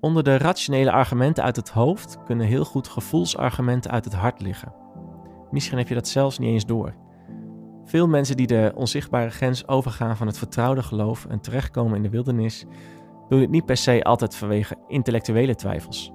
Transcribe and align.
Onder 0.00 0.22
de 0.22 0.36
rationele 0.36 0.92
argumenten 0.92 1.44
uit 1.44 1.56
het 1.56 1.70
hoofd 1.70 2.18
kunnen 2.24 2.46
heel 2.46 2.64
goed 2.64 2.88
gevoelsargumenten 2.88 3.90
uit 3.90 4.04
het 4.04 4.14
hart 4.14 4.40
liggen. 4.40 4.72
Misschien 5.50 5.78
heb 5.78 5.88
je 5.88 5.94
dat 5.94 6.08
zelfs 6.08 6.38
niet 6.38 6.48
eens 6.48 6.66
door. 6.66 6.94
Veel 7.84 8.08
mensen 8.08 8.36
die 8.36 8.46
de 8.46 8.72
onzichtbare 8.74 9.30
grens 9.30 9.68
overgaan 9.68 10.16
van 10.16 10.26
het 10.26 10.38
vertrouwde 10.38 10.82
geloof 10.82 11.26
en 11.26 11.40
terechtkomen 11.40 11.96
in 11.96 12.02
de 12.02 12.10
wildernis, 12.10 12.64
doen 13.28 13.40
het 13.40 13.50
niet 13.50 13.64
per 13.64 13.76
se 13.76 14.04
altijd 14.04 14.34
vanwege 14.34 14.76
intellectuele 14.88 15.54
twijfels. 15.54 16.12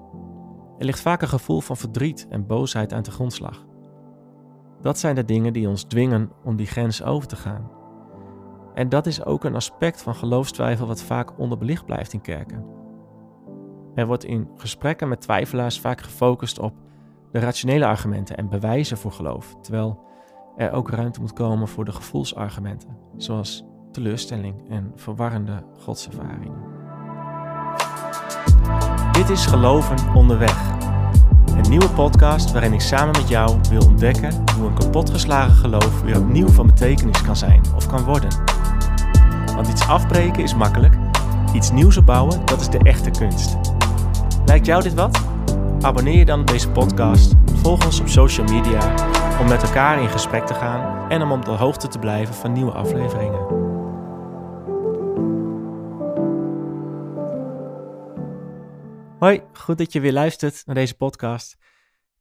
Er 0.77 0.85
ligt 0.85 1.01
vaak 1.01 1.21
een 1.21 1.27
gevoel 1.27 1.61
van 1.61 1.77
verdriet 1.77 2.27
en 2.29 2.47
boosheid 2.47 2.93
aan 2.93 3.03
de 3.03 3.11
grondslag. 3.11 3.65
Dat 4.81 4.99
zijn 4.99 5.15
de 5.15 5.25
dingen 5.25 5.53
die 5.53 5.67
ons 5.67 5.83
dwingen 5.83 6.31
om 6.43 6.55
die 6.55 6.67
grens 6.67 7.03
over 7.03 7.27
te 7.27 7.35
gaan. 7.35 7.71
En 8.73 8.89
dat 8.89 9.05
is 9.05 9.25
ook 9.25 9.43
een 9.43 9.55
aspect 9.55 10.01
van 10.01 10.15
geloofstwijfel 10.15 10.87
wat 10.87 11.03
vaak 11.03 11.39
onderbelicht 11.39 11.85
blijft 11.85 12.13
in 12.13 12.21
kerken. 12.21 12.82
Er 13.95 14.07
wordt 14.07 14.23
in 14.23 14.49
gesprekken 14.55 15.07
met 15.07 15.21
twijfelaars 15.21 15.79
vaak 15.79 16.01
gefocust 16.01 16.59
op 16.59 16.73
de 17.31 17.39
rationele 17.39 17.85
argumenten 17.85 18.37
en 18.37 18.49
bewijzen 18.49 18.97
voor 18.97 19.11
geloof, 19.11 19.55
terwijl 19.61 19.99
er 20.55 20.71
ook 20.71 20.89
ruimte 20.89 21.19
moet 21.19 21.33
komen 21.33 21.67
voor 21.67 21.85
de 21.85 21.91
gevoelsargumenten, 21.91 22.97
zoals 23.17 23.65
teleurstelling 23.91 24.69
en 24.69 24.91
verwarrende 24.95 25.63
godservaringen. 25.79 26.81
Dit 29.11 29.29
is 29.29 29.45
Geloven 29.45 30.15
onderweg. 30.15 30.71
Een 31.55 31.69
nieuwe 31.69 31.89
podcast 31.89 32.51
waarin 32.51 32.73
ik 32.73 32.81
samen 32.81 33.21
met 33.21 33.29
jou 33.29 33.59
wil 33.69 33.85
ontdekken 33.85 34.43
hoe 34.57 34.67
een 34.67 34.73
kapotgeslagen 34.73 35.55
geloof 35.55 36.01
weer 36.01 36.19
opnieuw 36.19 36.47
van 36.47 36.65
betekenis 36.65 37.21
kan 37.21 37.35
zijn 37.35 37.61
of 37.75 37.87
kan 37.87 38.03
worden. 38.03 38.29
Want 39.55 39.67
iets 39.67 39.87
afbreken 39.87 40.43
is 40.43 40.55
makkelijk, 40.55 40.95
iets 41.53 41.71
nieuws 41.71 41.97
opbouwen, 41.97 42.45
dat 42.45 42.61
is 42.61 42.69
de 42.69 42.77
echte 42.77 43.09
kunst. 43.09 43.72
Lijkt 44.45 44.65
jou 44.65 44.83
dit 44.83 44.93
wat? 44.93 45.25
Abonneer 45.81 46.17
je 46.17 46.25
dan 46.25 46.39
op 46.39 46.47
deze 46.47 46.69
podcast, 46.69 47.33
volg 47.45 47.85
ons 47.85 47.99
op 47.99 48.07
social 48.07 48.47
media 48.47 48.93
om 49.39 49.47
met 49.47 49.63
elkaar 49.63 50.01
in 50.01 50.09
gesprek 50.09 50.45
te 50.45 50.53
gaan 50.53 51.09
en 51.09 51.21
om 51.21 51.31
op 51.31 51.45
de 51.45 51.51
hoogte 51.51 51.87
te 51.87 51.99
blijven 51.99 52.35
van 52.35 52.51
nieuwe 52.51 52.71
afleveringen. 52.71 53.61
Hoi, 59.19 59.41
goed 59.53 59.77
dat 59.77 59.93
je 59.93 59.99
weer 59.99 60.13
luistert 60.13 60.61
naar 60.65 60.75
deze 60.75 60.95
podcast. 60.95 61.57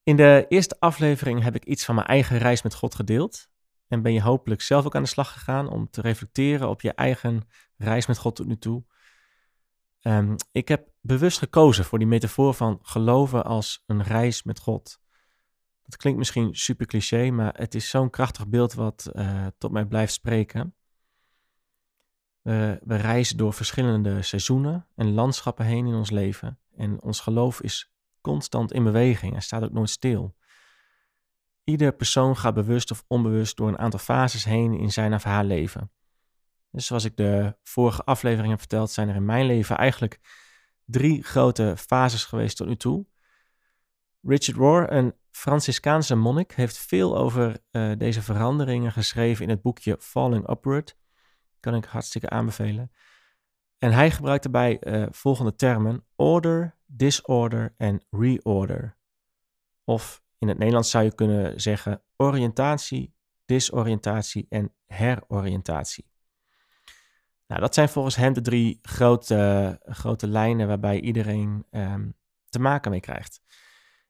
In 0.03 0.17
de 0.17 0.47
eerste 0.49 0.77
aflevering 0.79 1.43
heb 1.43 1.55
ik 1.55 1.65
iets 1.65 1.85
van 1.85 1.95
mijn 1.95 2.07
eigen 2.07 2.39
reis 2.39 2.63
met 2.63 2.75
God 2.75 2.95
gedeeld. 2.95 3.49
En 3.89 4.03
ben 4.03 4.13
je 4.13 4.23
hopelijk 4.23 4.61
zelf 4.61 4.87
ook 4.87 4.95
aan 4.95 5.03
de 5.03 5.09
slag 5.09 5.33
gegaan 5.33 5.69
om 5.69 5.91
te 5.91 6.01
reflecteren 6.01 6.69
op 6.69 6.81
je 6.81 6.93
eigen 6.93 7.43
reis 7.77 8.07
met 8.07 8.19
God 8.19 8.37
tot 8.37 8.47
nu 8.47 8.59
toe. 8.59 8.85
Um, 10.03 10.37
ik 10.53 10.69
heb 10.69 10.89
bewust 11.01 11.39
gekozen 11.39 11.85
voor 11.85 11.99
die 11.99 12.09
metafoor 12.09 12.55
van 12.55 12.79
geloven 12.83 13.45
als 13.45 13.83
een 13.87 14.03
reis 14.03 14.43
met 14.43 14.59
God. 14.59 15.01
Dat 15.83 15.97
klinkt 15.97 16.19
misschien 16.19 16.55
super 16.55 16.87
cliché, 16.87 17.31
maar 17.31 17.55
het 17.57 17.75
is 17.75 17.91
zo'n 17.91 18.11
krachtig 18.11 18.49
beeld 18.49 18.75
wat 18.75 19.11
uh, 19.13 19.47
tot 19.59 19.73
mij 19.73 19.85
blijft 19.85 20.13
spreken. 20.13 20.75
We, 22.41 22.81
we 22.85 22.97
reizen 22.97 23.37
door 23.37 23.53
verschillende 23.53 24.23
seizoenen 24.23 24.87
en 24.95 25.13
landschappen 25.13 25.65
heen 25.65 25.87
in 25.87 25.95
ons 25.95 26.11
leven. 26.11 26.59
En 26.77 27.03
ons 27.03 27.21
geloof 27.21 27.61
is 27.61 27.93
constant 28.21 28.73
in 28.73 28.85
beweging 28.85 29.35
en 29.35 29.43
staat 29.43 29.63
ook 29.63 29.73
nooit 29.73 29.91
stil. 29.91 30.37
Ieder 31.65 31.93
persoon 31.93 32.37
gaat 32.37 32.55
bewust 32.55 32.91
of 32.91 33.05
onbewust 33.07 33.57
door 33.57 33.69
een 33.69 33.79
aantal 33.79 34.01
fases 34.01 34.45
heen 34.45 34.75
in 34.75 34.93
zijn 34.93 35.15
of 35.15 35.23
haar 35.23 35.45
leven. 35.45 35.91
Dus 36.73 36.87
zoals 36.87 37.05
ik 37.05 37.17
de 37.17 37.57
vorige 37.63 38.05
aflevering 38.05 38.51
heb 38.51 38.59
verteld, 38.59 38.91
zijn 38.91 39.09
er 39.09 39.15
in 39.15 39.25
mijn 39.25 39.47
leven 39.47 39.77
eigenlijk 39.77 40.21
drie 40.85 41.23
grote 41.23 41.75
fases 41.77 42.25
geweest 42.25 42.57
tot 42.57 42.67
nu 42.67 42.77
toe. 42.77 43.07
Richard 44.21 44.57
Rohr, 44.59 44.93
een 44.93 45.15
Franciscaanse 45.31 46.15
monnik, 46.15 46.53
heeft 46.53 46.79
veel 46.79 47.17
over 47.17 47.63
uh, 47.71 47.93
deze 47.99 48.23
veranderingen 48.23 48.93
geschreven 48.93 49.45
in 49.45 49.51
het 49.51 49.63
boekje 49.63 49.97
Falling 50.01 50.51
Upward. 50.51 50.97
Kan 51.61 51.75
ik 51.75 51.85
hartstikke 51.85 52.31
aanbevelen. 52.31 52.93
En 53.79 53.93
hij 53.93 54.11
gebruikt 54.11 54.43
daarbij 54.43 54.79
uh, 54.81 55.07
volgende 55.11 55.55
termen: 55.55 56.07
order, 56.17 56.77
disorder 56.87 57.75
en 57.77 58.03
reorder. 58.11 58.97
Of 59.85 60.23
in 60.39 60.49
het 60.49 60.59
Nederlands 60.59 60.91
zou 60.91 61.05
je 61.05 61.15
kunnen 61.15 61.61
zeggen 61.61 62.03
oriëntatie, 62.17 63.15
disoriëntatie 63.45 64.47
en 64.49 64.75
heroriëntatie. 64.87 66.12
Nou, 67.53 67.65
dat 67.65 67.75
zijn 67.75 67.89
volgens 67.89 68.17
hem 68.17 68.33
de 68.33 68.41
drie 68.41 68.79
grote, 68.83 69.81
grote 69.85 70.27
lijnen 70.27 70.67
waarbij 70.67 71.01
iedereen 71.01 71.67
um, 71.71 72.15
te 72.49 72.59
maken 72.59 72.91
mee 72.91 73.01
krijgt. 73.01 73.43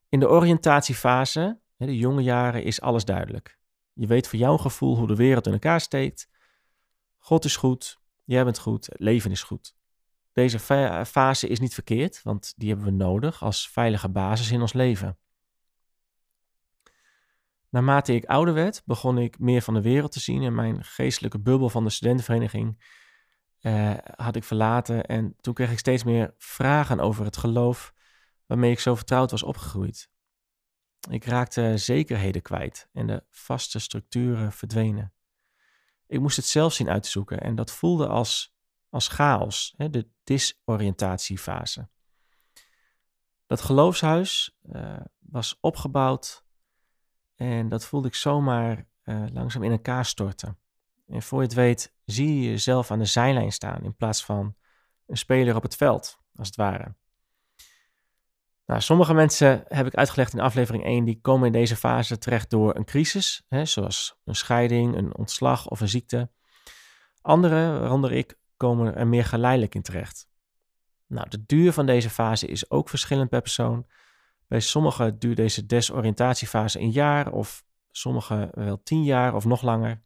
In 0.09 0.21
de 0.21 0.29
oriëntatiefase, 0.29 1.61
de 1.77 1.97
jonge 1.97 2.23
jaren, 2.23 2.65
is 2.65 2.81
alles 2.81 3.05
duidelijk. 3.05 3.59
Je 3.93 4.07
weet 4.07 4.29
voor 4.29 4.39
jouw 4.39 4.57
gevoel 4.57 4.97
hoe 4.97 5.07
de 5.07 5.17
wereld 5.17 5.47
in 5.47 5.53
elkaar 5.53 5.81
steekt. 5.81 6.29
God 7.19 7.45
is 7.45 7.57
goed, 7.57 8.01
jij 8.25 8.45
bent 8.45 8.59
goed, 8.59 8.87
het 8.87 9.01
leven 9.01 9.31
is 9.31 9.43
goed. 9.43 9.75
Deze 10.33 10.59
fase 11.07 11.49
is 11.49 11.61
niet 11.61 11.75
verkeerd, 11.75 12.23
want 12.23 12.53
die 12.57 12.69
hebben 12.69 12.87
we 12.87 12.93
nodig 12.93 13.43
als 13.43 13.69
veilige 13.69 14.09
basis 14.09 14.51
in 14.51 14.61
ons 14.61 14.73
leven. 14.73 15.19
Naarmate 17.69 18.15
ik 18.15 18.25
ouder 18.25 18.55
werd, 18.55 18.83
begon 18.85 19.19
ik 19.19 19.39
meer 19.39 19.63
van 19.63 19.75
de 19.75 19.83
wereld 19.83 20.13
te 20.13 20.21
zien 20.21 20.43
en 20.43 20.55
mijn 20.55 20.85
geestelijke 20.85 21.41
bubbel 21.41 21.69
van 21.69 21.85
de 21.85 21.91
studentenvereniging 21.91 23.01
uh, 23.63 23.95
had 24.17 24.37
ik 24.37 24.45
verlaten. 24.45 25.05
En 25.07 25.37
toen 25.41 25.55
kreeg 25.55 25.71
ik 25.71 25.79
steeds 25.79 26.05
meer 26.05 26.35
vragen 26.39 27.01
over 27.01 27.25
het 27.25 27.37
geloof 27.37 27.95
waarmee 28.47 28.71
ik 28.71 28.81
zo 28.81 28.95
vertrouwd 28.95 29.31
was 29.31 29.43
opgegroeid. 29.43 30.11
Ik 31.11 31.25
raakte 31.25 31.73
zekerheden 31.77 32.43
kwijt 32.43 32.89
en 32.93 33.07
de 33.07 33.25
vaste 33.31 33.79
structuren 33.79 34.53
verdwenen. 34.53 35.13
Ik 36.07 36.21
moest 36.21 36.37
het 36.37 36.47
zelf 36.47 36.73
zien 36.73 36.91
uit 36.91 37.03
te 37.03 37.09
zoeken 37.09 37.41
en 37.41 37.55
dat 37.55 37.71
voelde 37.71 38.07
als, 38.07 38.55
als 38.89 39.09
chaos, 39.09 39.75
hè, 39.77 39.91
de 39.91 40.09
disoriëntatiefase. 40.25 41.89
Dat 43.47 43.61
geloofshuis 43.61 44.57
uh, 44.63 45.01
was 45.19 45.59
opgebouwd 45.61 46.45
en 47.35 47.69
dat 47.69 47.85
voelde 47.85 48.09
ik 48.09 48.15
zomaar 48.15 48.87
uh, 49.05 49.25
langzaam 49.33 49.63
in 49.63 49.71
elkaar 49.71 50.05
storten. 50.05 50.59
En 51.13 51.23
voor 51.23 51.39
je 51.39 51.45
het 51.45 51.55
weet, 51.55 51.95
zie 52.05 52.41
je 52.41 52.51
jezelf 52.51 52.91
aan 52.91 52.99
de 52.99 53.05
zijlijn 53.05 53.53
staan 53.53 53.85
in 53.85 53.95
plaats 53.95 54.25
van 54.25 54.55
een 55.07 55.17
speler 55.17 55.57
op 55.57 55.63
het 55.63 55.77
veld, 55.77 56.19
als 56.37 56.47
het 56.47 56.57
ware. 56.57 56.95
Nou, 58.67 58.81
sommige 58.81 59.15
mensen 59.15 59.65
heb 59.69 59.87
ik 59.87 59.95
uitgelegd 59.95 60.33
in 60.33 60.41
aflevering 60.41 60.85
1, 60.85 61.05
die 61.05 61.21
komen 61.21 61.47
in 61.47 61.53
deze 61.53 61.77
fase 61.77 62.19
terecht 62.19 62.51
door 62.51 62.77
een 62.77 62.85
crisis, 62.85 63.45
hè, 63.49 63.65
zoals 63.65 64.17
een 64.25 64.35
scheiding, 64.35 64.97
een 64.97 65.17
ontslag 65.17 65.69
of 65.69 65.81
een 65.81 65.89
ziekte. 65.89 66.31
Anderen, 67.21 67.81
waaronder 67.81 68.13
ik, 68.13 68.39
komen 68.57 68.95
er 68.95 69.07
meer 69.07 69.25
geleidelijk 69.25 69.75
in 69.75 69.83
terecht. 69.83 70.29
Nou, 71.07 71.29
de 71.29 71.45
duur 71.47 71.73
van 71.73 71.87
deze 71.87 72.11
fase 72.11 72.47
is 72.47 72.71
ook 72.71 72.89
verschillend 72.89 73.31
per 73.31 73.41
persoon. 73.41 73.87
Bij 74.47 74.61
sommigen 74.61 75.19
duurt 75.19 75.37
deze 75.37 75.67
desoriëntatiefase 75.67 76.81
een 76.81 76.91
jaar, 76.91 77.33
of 77.33 77.65
sommigen 77.91 78.51
wel 78.55 78.83
tien 78.83 79.05
jaar 79.05 79.35
of 79.35 79.45
nog 79.45 79.63
langer. 79.63 80.03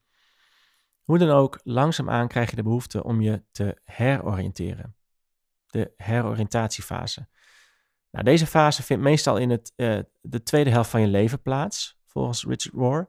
Hoe 1.07 1.19
dan 1.19 1.31
ook, 1.31 1.61
langzaamaan 1.63 2.29
krijg 2.29 2.51
je 2.51 2.57
de 2.57 2.63
behoefte 2.63 3.05
om 3.05 3.21
je 3.21 3.43
te 3.51 3.77
heroriënteren. 3.85 4.97
De 5.67 5.93
heroriëntatiefase. 5.97 7.29
Nou, 8.11 8.25
deze 8.25 8.47
fase 8.47 8.83
vindt 8.83 9.03
meestal 9.03 9.37
in 9.37 9.51
het, 9.51 9.73
uh, 9.77 9.99
de 10.21 10.43
tweede 10.43 10.71
helft 10.71 10.91
van 10.91 11.01
je 11.01 11.07
leven 11.07 11.43
plaats, 11.43 11.99
volgens 12.05 12.45
Richard 12.45 12.75
Rohr. 12.75 13.07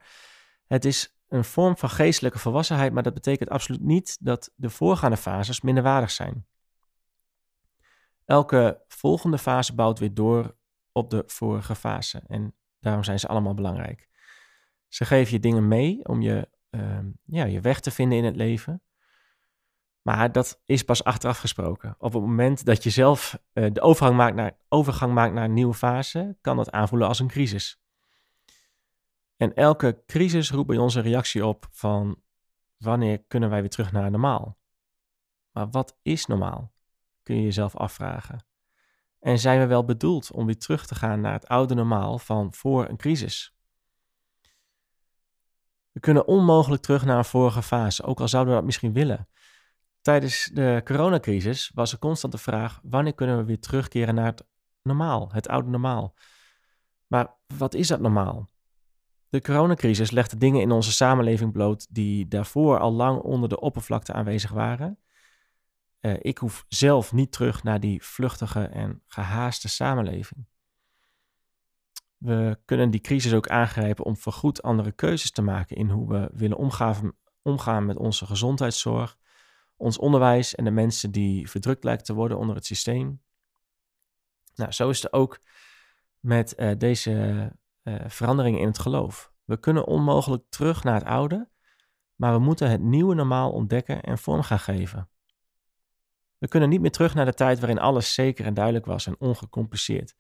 Het 0.66 0.86
is 0.86 1.18
een 1.28 1.44
vorm 1.44 1.78
van 1.78 1.90
geestelijke 1.90 2.40
volwassenheid, 2.40 2.94
maar 2.94 3.04
dat 3.04 3.14
betekent 3.14 3.50
absoluut 3.50 3.82
niet 3.82 4.18
dat 4.20 4.52
de 4.56 4.70
voorgaande 4.70 5.18
fases 5.18 5.62
minderwaardig 5.62 6.12
zijn. 6.12 6.46
Elke 8.26 8.82
volgende 8.88 9.38
fase 9.38 9.76
bouwt 9.76 10.00
weer 10.00 10.14
door 10.14 10.56
op 10.92 11.10
de 11.10 11.24
vorige 11.26 11.76
fase 11.76 12.22
en 12.28 12.54
daarom 12.80 13.04
zijn 13.04 13.20
ze 13.20 13.28
allemaal 13.28 13.54
belangrijk. 13.54 14.08
Ze 14.88 15.06
geven 15.06 15.34
je 15.34 15.40
dingen 15.40 15.68
mee 15.68 16.08
om 16.08 16.22
je 16.22 16.50
Ehm, 16.70 17.10
ja, 17.26 17.46
je 17.46 17.62
weg 17.62 17.80
te 17.80 17.92
vinden 17.92 18.18
in 18.18 18.24
het 18.24 18.36
leven. 18.36 18.82
Maar 20.02 20.32
dat 20.32 20.62
is 20.66 20.84
pas 20.84 21.04
achteraf 21.04 21.38
gesproken. 21.38 21.96
Op 21.98 22.14
het 22.14 22.22
moment 22.22 22.66
dat 22.66 22.84
je 22.84 22.90
zelf 22.90 23.40
uh, 23.54 23.68
de 23.74 23.82
overgang 23.82 24.16
maakt, 24.16 24.36
naar, 24.36 24.58
overgang 24.70 25.14
maakt 25.14 25.34
naar 25.34 25.44
een 25.44 25.54
nieuwe 25.54 25.74
fase, 25.74 26.38
kan 26.42 26.58
dat 26.58 26.72
aanvoelen 26.72 27.08
als 27.08 27.20
een 27.20 27.28
crisis. 27.28 27.80
En 29.38 29.54
elke 29.54 30.04
crisis 30.06 30.52
roept 30.52 30.68
bij 30.68 30.78
ons 30.78 30.96
een 30.96 31.02
reactie 31.02 31.46
op 31.46 31.68
van 31.72 32.22
wanneer 32.78 33.24
kunnen 33.28 33.50
wij 33.50 33.60
weer 33.60 33.70
terug 33.70 33.92
naar 33.92 34.12
normaal? 34.12 34.58
Maar 35.52 35.70
wat 35.70 35.98
is 36.02 36.26
normaal? 36.26 36.72
Kun 37.24 37.36
je 37.36 37.44
jezelf 37.44 37.76
afvragen. 37.76 38.46
En 39.20 39.40
zijn 39.40 39.60
we 39.60 39.66
wel 39.66 39.86
bedoeld 39.86 40.32
om 40.32 40.46
weer 40.46 40.58
terug 40.58 40.86
te 40.86 40.96
gaan 40.96 41.22
naar 41.22 41.34
het 41.34 41.48
oude 41.48 41.74
normaal 41.74 42.20
van 42.20 42.54
voor 42.54 42.90
een 42.90 42.98
crisis? 42.98 43.57
We 45.98 46.04
kunnen 46.04 46.28
onmogelijk 46.28 46.82
terug 46.82 47.06
naar 47.06 47.18
een 47.18 47.26
vorige 47.26 47.62
fase, 47.62 48.04
ook 48.04 48.20
al 48.20 48.28
zouden 48.28 48.54
we 48.54 48.60
dat 48.60 48.66
misschien 48.66 48.94
willen. 48.94 49.28
Tijdens 50.02 50.50
de 50.54 50.82
coronacrisis 50.84 51.72
was 51.74 51.92
er 51.92 52.00
constant 52.00 52.34
de 52.34 52.40
vraag: 52.40 52.80
wanneer 52.84 53.14
kunnen 53.14 53.38
we 53.38 53.44
weer 53.44 53.60
terugkeren 53.60 54.16
naar 54.16 54.26
het 54.26 54.46
normaal, 54.84 55.30
het 55.32 55.48
oude 55.48 55.70
normaal? 55.70 56.16
Maar 57.08 57.36
wat 57.58 57.74
is 57.74 57.88
dat 57.88 58.00
normaal? 58.00 58.50
De 59.30 59.42
coronacrisis 59.42 60.12
legde 60.12 60.38
dingen 60.38 60.62
in 60.62 60.72
onze 60.72 60.92
samenleving 60.92 61.52
bloot 61.52 61.88
die 61.90 62.28
daarvoor 62.28 62.80
al 62.80 62.92
lang 62.92 63.20
onder 63.20 63.50
de 63.50 63.60
oppervlakte 63.60 64.14
aanwezig 64.14 64.52
waren. 64.52 65.00
Uh, 66.02 66.16
ik 66.20 66.38
hoef 66.38 66.66
zelf 66.68 67.14
niet 67.14 67.32
terug 67.32 67.64
naar 67.64 67.80
die 67.80 68.04
vluchtige 68.04 68.64
en 68.64 69.02
gehaaste 69.08 69.70
samenleving. 69.70 70.48
We 72.18 72.60
kunnen 72.66 72.90
die 72.90 73.02
crisis 73.02 73.34
ook 73.34 73.48
aangrijpen 73.48 74.06
om 74.06 74.18
voorgoed 74.18 74.62
andere 74.62 74.92
keuzes 74.92 75.32
te 75.32 75.42
maken 75.42 75.76
in 75.76 75.90
hoe 75.90 76.08
we 76.08 76.30
willen 76.34 76.58
omgaan, 77.42 77.86
met 77.86 77.98
onze 77.98 78.26
gezondheidszorg, 78.26 79.18
ons 79.76 79.98
onderwijs 79.98 80.56
en 80.56 80.64
de 80.64 80.72
mensen 80.72 81.12
die 81.12 81.50
verdrukt 81.50 81.84
lijken 81.84 82.06
te 82.06 82.14
worden 82.14 82.38
onder 82.38 82.56
het 82.56 82.66
systeem. 82.66 83.22
Nou, 84.56 84.72
zo 84.72 84.90
is 84.90 85.04
het 85.04 85.14
ook 85.14 85.40
met 86.20 86.54
uh, 86.58 86.72
deze 86.78 87.12
uh, 87.84 87.96
veranderingen 88.08 88.60
in 88.60 88.68
het 88.68 88.80
geloof. 88.80 89.32
We 89.46 89.60
kunnen 89.60 89.86
onmogelijk 89.86 90.44
terug 90.50 90.84
naar 90.84 90.94
het 90.94 91.04
oude, 91.04 91.50
maar 92.16 92.34
we 92.34 92.40
moeten 92.40 92.70
het 92.70 92.82
nieuwe 92.82 93.16
normaal 93.16 93.52
ontdekken 93.52 94.02
en 94.02 94.18
vorm 94.18 94.42
gaan 94.42 94.60
geven. 94.60 95.10
We 96.38 96.48
kunnen 96.48 96.70
niet 96.70 96.82
meer 96.82 96.92
terug 96.92 97.14
naar 97.14 97.26
de 97.26 97.34
tijd 97.34 97.60
waarin 97.60 97.80
alles 97.80 98.14
zeker 98.14 98.46
en 98.46 98.54
duidelijk 98.54 98.86
was 98.86 99.08
en 99.08 99.16
ongecompliceerd. 99.20 100.16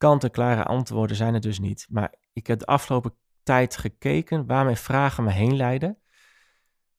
Kant-en-klare 0.00 0.64
antwoorden 0.64 1.16
zijn 1.16 1.34
er 1.34 1.40
dus 1.40 1.58
niet, 1.58 1.86
maar 1.90 2.14
ik 2.32 2.46
heb 2.46 2.58
de 2.58 2.66
afgelopen 2.66 3.14
tijd 3.42 3.76
gekeken 3.76 4.46
waar 4.46 4.64
mijn 4.64 4.76
vragen 4.76 5.24
me 5.24 5.30
heen 5.30 5.56
leiden. 5.56 5.98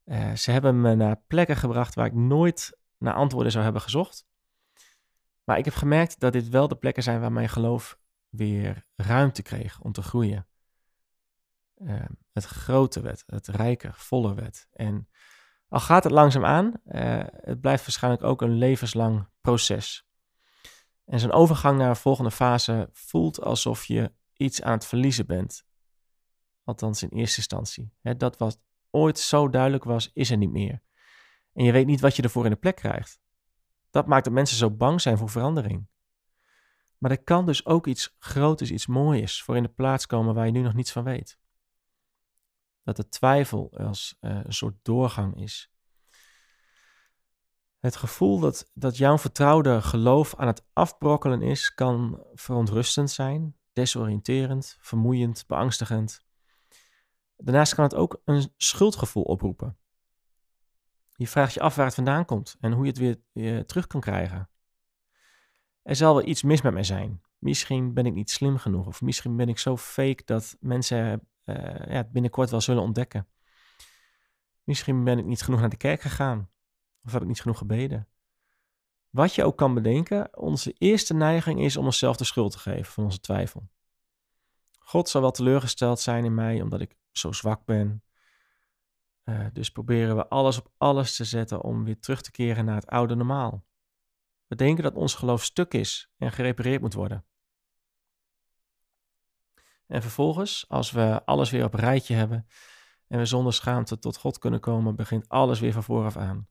Uh, 0.05 0.33
ze 0.33 0.51
hebben 0.51 0.81
me 0.81 0.95
naar 0.95 1.21
plekken 1.27 1.55
gebracht 1.55 1.95
waar 1.95 2.05
ik 2.05 2.13
nooit 2.13 2.77
naar 2.97 3.13
antwoorden 3.13 3.51
zou 3.51 3.63
hebben 3.63 3.81
gezocht. 3.81 4.25
Maar 5.43 5.57
ik 5.57 5.65
heb 5.65 5.73
gemerkt 5.73 6.19
dat 6.19 6.33
dit 6.33 6.49
wel 6.49 6.67
de 6.67 6.75
plekken 6.75 7.03
zijn 7.03 7.19
waar 7.19 7.31
mijn 7.31 7.49
geloof 7.49 7.99
weer 8.29 8.85
ruimte 8.95 9.41
kreeg 9.41 9.79
om 9.79 9.91
te 9.91 10.01
groeien. 10.01 10.47
Uh, 11.77 12.05
het 12.31 12.45
grote 12.45 13.01
werd, 13.01 13.23
het 13.25 13.47
rijker, 13.47 13.93
voller 13.93 14.35
werd. 14.35 14.67
En 14.71 15.09
al 15.67 15.79
gaat 15.79 16.03
het 16.03 16.13
langzaam 16.13 16.45
aan, 16.45 16.73
uh, 16.85 17.23
het 17.27 17.61
blijft 17.61 17.83
waarschijnlijk 17.85 18.23
ook 18.23 18.41
een 18.41 18.57
levenslang 18.57 19.27
proces. 19.41 20.05
En 21.11 21.19
zo'n 21.19 21.31
overgang 21.31 21.77
naar 21.77 21.89
een 21.89 21.95
volgende 21.95 22.31
fase 22.31 22.89
voelt 22.91 23.41
alsof 23.41 23.85
je 23.85 24.11
iets 24.33 24.61
aan 24.61 24.71
het 24.71 24.85
verliezen 24.85 25.25
bent. 25.25 25.65
Althans 26.63 27.03
in 27.03 27.09
eerste 27.09 27.37
instantie. 27.37 27.91
Hè, 28.01 28.17
dat 28.17 28.37
wat 28.37 28.59
ooit 28.89 29.19
zo 29.19 29.49
duidelijk 29.49 29.83
was, 29.83 30.11
is 30.13 30.31
er 30.31 30.37
niet 30.37 30.51
meer. 30.51 30.81
En 31.53 31.63
je 31.63 31.71
weet 31.71 31.85
niet 31.85 31.99
wat 31.99 32.15
je 32.15 32.21
ervoor 32.21 32.45
in 32.45 32.51
de 32.51 32.57
plek 32.57 32.75
krijgt. 32.75 33.19
Dat 33.89 34.07
maakt 34.07 34.23
dat 34.23 34.33
mensen 34.33 34.57
zo 34.57 34.69
bang 34.69 35.01
zijn 35.01 35.17
voor 35.17 35.29
verandering. 35.29 35.87
Maar 36.97 37.11
er 37.11 37.23
kan 37.23 37.45
dus 37.45 37.65
ook 37.65 37.87
iets 37.87 38.15
groters, 38.19 38.71
iets 38.71 38.87
moois 38.87 39.43
voor 39.43 39.55
in 39.55 39.63
de 39.63 39.69
plaats 39.69 40.05
komen 40.05 40.33
waar 40.33 40.45
je 40.45 40.51
nu 40.51 40.61
nog 40.61 40.73
niets 40.73 40.91
van 40.91 41.03
weet. 41.03 41.39
Dat 42.83 42.95
de 42.95 43.09
twijfel 43.09 43.71
als 43.77 44.17
uh, 44.21 44.39
een 44.43 44.53
soort 44.53 44.75
doorgang 44.81 45.41
is. 45.41 45.71
Het 47.81 47.95
gevoel 47.95 48.39
dat, 48.39 48.69
dat 48.73 48.97
jouw 48.97 49.17
vertrouwde 49.17 49.81
geloof 49.81 50.35
aan 50.35 50.47
het 50.47 50.65
afbrokkelen 50.73 51.41
is, 51.41 51.73
kan 51.73 52.23
verontrustend 52.33 53.11
zijn, 53.11 53.55
desoriënterend, 53.73 54.77
vermoeiend, 54.79 55.43
beangstigend. 55.47 56.25
Daarnaast 57.37 57.75
kan 57.75 57.83
het 57.83 57.95
ook 57.95 58.21
een 58.25 58.53
schuldgevoel 58.57 59.23
oproepen. 59.23 59.77
Je 61.15 61.27
vraagt 61.27 61.53
je 61.53 61.59
af 61.59 61.75
waar 61.75 61.85
het 61.85 61.95
vandaan 61.95 62.25
komt 62.25 62.57
en 62.59 62.71
hoe 62.71 62.85
je 62.85 62.91
het 62.91 63.21
weer, 63.31 63.65
terug 63.65 63.87
kan 63.87 64.01
krijgen. 64.01 64.49
Er 65.81 65.95
zal 65.95 66.15
wel 66.15 66.27
iets 66.27 66.43
mis 66.43 66.61
met 66.61 66.73
mij 66.73 66.83
zijn. 66.83 67.21
Misschien 67.37 67.93
ben 67.93 68.05
ik 68.05 68.13
niet 68.13 68.31
slim 68.31 68.57
genoeg 68.57 68.87
of 68.87 69.01
misschien 69.01 69.37
ben 69.37 69.49
ik 69.49 69.59
zo 69.59 69.77
fake 69.77 70.21
dat 70.25 70.57
mensen 70.59 71.27
uh, 71.45 71.55
ja, 71.65 71.95
het 71.97 72.11
binnenkort 72.11 72.49
wel 72.49 72.61
zullen 72.61 72.83
ontdekken. 72.83 73.27
Misschien 74.63 75.03
ben 75.03 75.17
ik 75.17 75.25
niet 75.25 75.41
genoeg 75.41 75.59
naar 75.59 75.69
de 75.69 75.77
kerk 75.77 76.01
gegaan 76.01 76.50
of 77.05 77.11
heb 77.11 77.21
ik 77.21 77.27
niet 77.27 77.41
genoeg 77.41 77.57
gebeden. 77.57 78.07
Wat 79.09 79.35
je 79.35 79.43
ook 79.43 79.57
kan 79.57 79.73
bedenken, 79.73 80.37
onze 80.37 80.73
eerste 80.77 81.13
neiging 81.13 81.61
is 81.61 81.77
om 81.77 81.85
onszelf 81.85 82.17
de 82.17 82.23
schuld 82.23 82.51
te 82.51 82.59
geven 82.59 82.93
van 82.93 83.03
onze 83.03 83.19
twijfel. 83.19 83.69
God 84.79 85.09
zal 85.09 85.21
wel 85.21 85.31
teleurgesteld 85.31 85.99
zijn 85.99 86.25
in 86.25 86.33
mij 86.33 86.61
omdat 86.61 86.81
ik 86.81 86.97
zo 87.11 87.31
zwak 87.31 87.65
ben. 87.65 88.03
Uh, 89.25 89.45
dus 89.53 89.71
proberen 89.71 90.15
we 90.15 90.27
alles 90.27 90.59
op 90.59 90.71
alles 90.77 91.15
te 91.15 91.23
zetten 91.23 91.61
om 91.61 91.83
weer 91.83 91.99
terug 91.99 92.21
te 92.21 92.31
keren 92.31 92.65
naar 92.65 92.75
het 92.75 92.87
oude 92.87 93.15
normaal. 93.15 93.63
We 94.47 94.55
denken 94.55 94.83
dat 94.83 94.95
ons 94.95 95.13
geloof 95.13 95.43
stuk 95.43 95.73
is 95.73 96.11
en 96.17 96.31
gerepareerd 96.31 96.81
moet 96.81 96.93
worden. 96.93 97.25
En 99.87 100.01
vervolgens, 100.01 100.65
als 100.67 100.91
we 100.91 101.21
alles 101.25 101.49
weer 101.49 101.63
op 101.63 101.73
rijtje 101.73 102.15
hebben 102.15 102.47
en 103.07 103.17
we 103.17 103.25
zonder 103.25 103.53
schaamte 103.53 103.99
tot 103.99 104.17
God 104.17 104.37
kunnen 104.37 104.59
komen, 104.59 104.95
begint 104.95 105.29
alles 105.29 105.59
weer 105.59 105.73
van 105.73 105.83
vooraf 105.83 106.17
aan. 106.17 106.47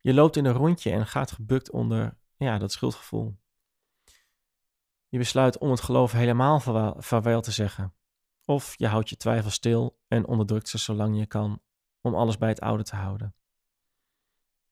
Je 0.00 0.14
loopt 0.14 0.36
in 0.36 0.44
een 0.44 0.52
rondje 0.52 0.90
en 0.90 1.06
gaat 1.06 1.30
gebukt 1.30 1.70
onder 1.70 2.18
ja, 2.36 2.58
dat 2.58 2.72
schuldgevoel. 2.72 3.38
Je 5.08 5.18
besluit 5.18 5.58
om 5.58 5.70
het 5.70 5.80
geloof 5.80 6.12
helemaal 6.12 6.60
vaarwel 6.98 7.40
te 7.40 7.50
zeggen. 7.50 7.94
Of 8.44 8.74
je 8.76 8.86
houdt 8.86 9.08
je 9.08 9.16
twijfel 9.16 9.50
stil 9.50 10.00
en 10.08 10.26
onderdrukt 10.26 10.68
ze 10.68 10.78
zolang 10.78 11.18
je 11.18 11.26
kan 11.26 11.60
om 12.00 12.14
alles 12.14 12.38
bij 12.38 12.48
het 12.48 12.60
oude 12.60 12.82
te 12.82 12.96
houden. 12.96 13.34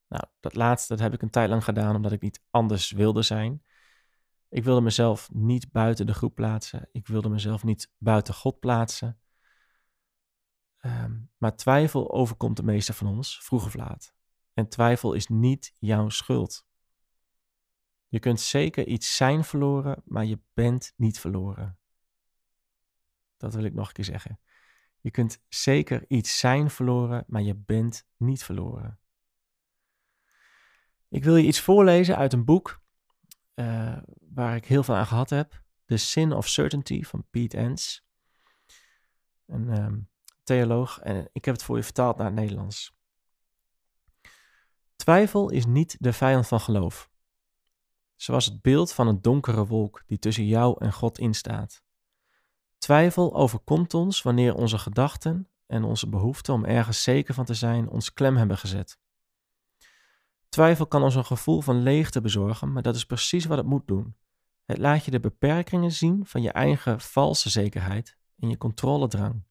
Nou, 0.08 0.24
dat 0.40 0.54
laatste 0.54 0.88
dat 0.88 1.02
heb 1.02 1.12
ik 1.14 1.22
een 1.22 1.30
tijd 1.30 1.48
lang 1.48 1.64
gedaan 1.64 1.96
omdat 1.96 2.12
ik 2.12 2.20
niet 2.22 2.42
anders 2.50 2.90
wilde 2.90 3.22
zijn. 3.22 3.64
Ik 4.48 4.64
wilde 4.64 4.80
mezelf 4.80 5.28
niet 5.32 5.72
buiten 5.72 6.06
de 6.06 6.14
groep 6.14 6.34
plaatsen. 6.34 6.88
Ik 6.92 7.06
wilde 7.06 7.28
mezelf 7.28 7.64
niet 7.64 7.92
buiten 7.98 8.34
God 8.34 8.60
plaatsen. 8.60 9.20
Um, 10.80 11.30
maar 11.36 11.56
twijfel 11.56 12.12
overkomt 12.12 12.56
de 12.56 12.62
meeste 12.62 12.92
van 12.92 13.06
ons, 13.06 13.38
vroeg 13.42 13.64
of 13.64 13.74
laat. 13.74 14.15
En 14.56 14.68
twijfel 14.68 15.12
is 15.12 15.26
niet 15.26 15.74
jouw 15.78 16.08
schuld. 16.08 16.66
Je 18.08 18.18
kunt 18.18 18.40
zeker 18.40 18.86
iets 18.86 19.16
zijn 19.16 19.44
verloren, 19.44 20.02
maar 20.04 20.24
je 20.24 20.38
bent 20.54 20.92
niet 20.96 21.20
verloren. 21.20 21.78
Dat 23.36 23.54
wil 23.54 23.64
ik 23.64 23.74
nog 23.74 23.86
een 23.86 23.92
keer 23.92 24.04
zeggen. 24.04 24.40
Je 25.00 25.10
kunt 25.10 25.42
zeker 25.48 26.04
iets 26.08 26.38
zijn 26.38 26.70
verloren, 26.70 27.24
maar 27.26 27.42
je 27.42 27.54
bent 27.54 28.06
niet 28.16 28.44
verloren. 28.44 28.98
Ik 31.08 31.24
wil 31.24 31.36
je 31.36 31.46
iets 31.46 31.60
voorlezen 31.60 32.16
uit 32.16 32.32
een 32.32 32.44
boek 32.44 32.82
uh, 33.54 33.98
waar 34.34 34.56
ik 34.56 34.64
heel 34.64 34.82
veel 34.82 34.94
aan 34.94 35.06
gehad 35.06 35.30
heb. 35.30 35.62
The 35.84 35.96
Sin 35.96 36.32
of 36.32 36.48
Certainty 36.48 37.02
van 37.02 37.26
Pete 37.30 37.56
Enns. 37.56 38.06
Een 39.46 39.84
um, 39.84 40.08
theoloog. 40.42 40.98
En 40.98 41.28
ik 41.32 41.44
heb 41.44 41.54
het 41.54 41.64
voor 41.64 41.76
je 41.76 41.82
vertaald 41.82 42.16
naar 42.16 42.26
het 42.26 42.34
Nederlands. 42.34 42.95
Twijfel 44.96 45.50
is 45.50 45.66
niet 45.66 45.96
de 45.98 46.12
vijand 46.12 46.46
van 46.46 46.60
geloof. 46.60 47.10
Zoals 48.16 48.44
het 48.44 48.62
beeld 48.62 48.92
van 48.92 49.06
een 49.06 49.22
donkere 49.22 49.66
wolk 49.66 50.02
die 50.06 50.18
tussen 50.18 50.46
jou 50.46 50.76
en 50.84 50.92
God 50.92 51.18
instaat. 51.18 51.82
Twijfel 52.78 53.34
overkomt 53.34 53.94
ons 53.94 54.22
wanneer 54.22 54.54
onze 54.54 54.78
gedachten 54.78 55.48
en 55.66 55.84
onze 55.84 56.08
behoefte 56.08 56.52
om 56.52 56.64
ergens 56.64 57.02
zeker 57.02 57.34
van 57.34 57.44
te 57.44 57.54
zijn 57.54 57.88
ons 57.88 58.12
klem 58.12 58.36
hebben 58.36 58.58
gezet. 58.58 58.98
Twijfel 60.48 60.86
kan 60.86 61.02
ons 61.02 61.14
een 61.14 61.24
gevoel 61.24 61.60
van 61.60 61.82
leegte 61.82 62.20
bezorgen, 62.20 62.72
maar 62.72 62.82
dat 62.82 62.94
is 62.94 63.06
precies 63.06 63.44
wat 63.44 63.58
het 63.58 63.66
moet 63.66 63.86
doen. 63.86 64.16
Het 64.64 64.78
laat 64.78 65.04
je 65.04 65.10
de 65.10 65.20
beperkingen 65.20 65.92
zien 65.92 66.26
van 66.26 66.42
je 66.42 66.50
eigen 66.50 67.00
valse 67.00 67.50
zekerheid 67.50 68.16
en 68.38 68.48
je 68.48 68.58
controledrang. 68.58 69.45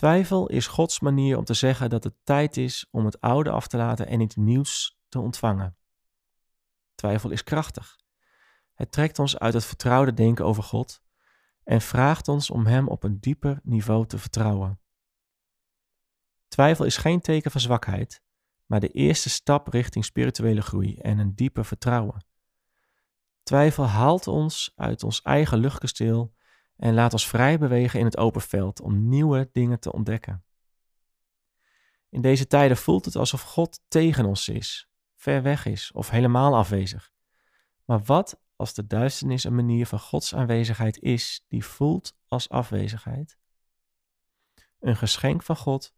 Twijfel 0.00 0.48
is 0.48 0.66
Gods 0.66 1.00
manier 1.00 1.36
om 1.36 1.44
te 1.44 1.54
zeggen 1.54 1.90
dat 1.90 2.04
het 2.04 2.14
tijd 2.24 2.56
is 2.56 2.86
om 2.90 3.04
het 3.04 3.20
oude 3.20 3.50
af 3.50 3.66
te 3.66 3.76
laten 3.76 4.06
en 4.06 4.20
iets 4.20 4.36
nieuws 4.36 4.98
te 5.08 5.18
ontvangen. 5.18 5.76
Twijfel 6.94 7.30
is 7.30 7.44
krachtig. 7.44 7.98
Het 8.74 8.92
trekt 8.92 9.18
ons 9.18 9.38
uit 9.38 9.54
het 9.54 9.64
vertrouwde 9.64 10.12
denken 10.12 10.44
over 10.44 10.62
God 10.62 11.02
en 11.64 11.80
vraagt 11.80 12.28
ons 12.28 12.50
om 12.50 12.66
Hem 12.66 12.88
op 12.88 13.02
een 13.02 13.20
dieper 13.20 13.60
niveau 13.62 14.06
te 14.06 14.18
vertrouwen. 14.18 14.80
Twijfel 16.48 16.84
is 16.84 16.96
geen 16.96 17.20
teken 17.20 17.50
van 17.50 17.60
zwakheid, 17.60 18.22
maar 18.66 18.80
de 18.80 18.88
eerste 18.88 19.30
stap 19.30 19.68
richting 19.68 20.04
spirituele 20.04 20.62
groei 20.62 20.96
en 20.96 21.18
een 21.18 21.34
dieper 21.34 21.64
vertrouwen. 21.64 22.24
Twijfel 23.42 23.84
haalt 23.86 24.26
ons 24.26 24.72
uit 24.74 25.02
ons 25.02 25.22
eigen 25.22 25.58
luchtkasteel 25.58 26.34
en 26.80 26.94
laat 26.94 27.12
ons 27.12 27.28
vrij 27.28 27.58
bewegen 27.58 27.98
in 27.98 28.04
het 28.04 28.16
open 28.16 28.40
veld 28.40 28.80
om 28.80 29.08
nieuwe 29.08 29.48
dingen 29.52 29.80
te 29.80 29.92
ontdekken. 29.92 30.44
In 32.08 32.20
deze 32.20 32.46
tijden 32.46 32.76
voelt 32.76 33.04
het 33.04 33.16
alsof 33.16 33.42
God 33.42 33.80
tegen 33.88 34.24
ons 34.24 34.48
is, 34.48 34.90
ver 35.14 35.42
weg 35.42 35.66
is 35.66 35.92
of 35.92 36.10
helemaal 36.10 36.56
afwezig. 36.56 37.12
Maar 37.84 38.02
wat 38.02 38.40
als 38.56 38.74
de 38.74 38.86
duisternis 38.86 39.44
een 39.44 39.54
manier 39.54 39.86
van 39.86 39.98
Gods 39.98 40.34
aanwezigheid 40.34 40.98
is 40.98 41.44
die 41.48 41.64
voelt 41.64 42.16
als 42.28 42.48
afwezigheid? 42.48 43.38
Een 44.78 44.96
geschenk 44.96 45.42
van 45.42 45.56
God 45.56 45.94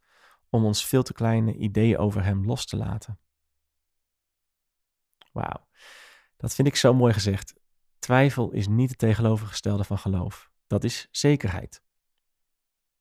om 0.48 0.64
ons 0.64 0.86
veel 0.86 1.02
te 1.02 1.12
kleine 1.12 1.54
ideeën 1.54 1.98
over 1.98 2.24
Hem 2.24 2.46
los 2.46 2.66
te 2.66 2.76
laten. 2.76 3.18
Wauw, 5.32 5.66
dat 6.36 6.54
vind 6.54 6.68
ik 6.68 6.76
zo 6.76 6.94
mooi 6.94 7.12
gezegd. 7.12 7.54
Twijfel 7.98 8.50
is 8.50 8.68
niet 8.68 8.90
het 8.90 8.98
tegenovergestelde 8.98 9.84
van 9.84 9.98
geloof. 9.98 10.51
Dat 10.72 10.84
is 10.84 11.08
zekerheid. 11.10 11.82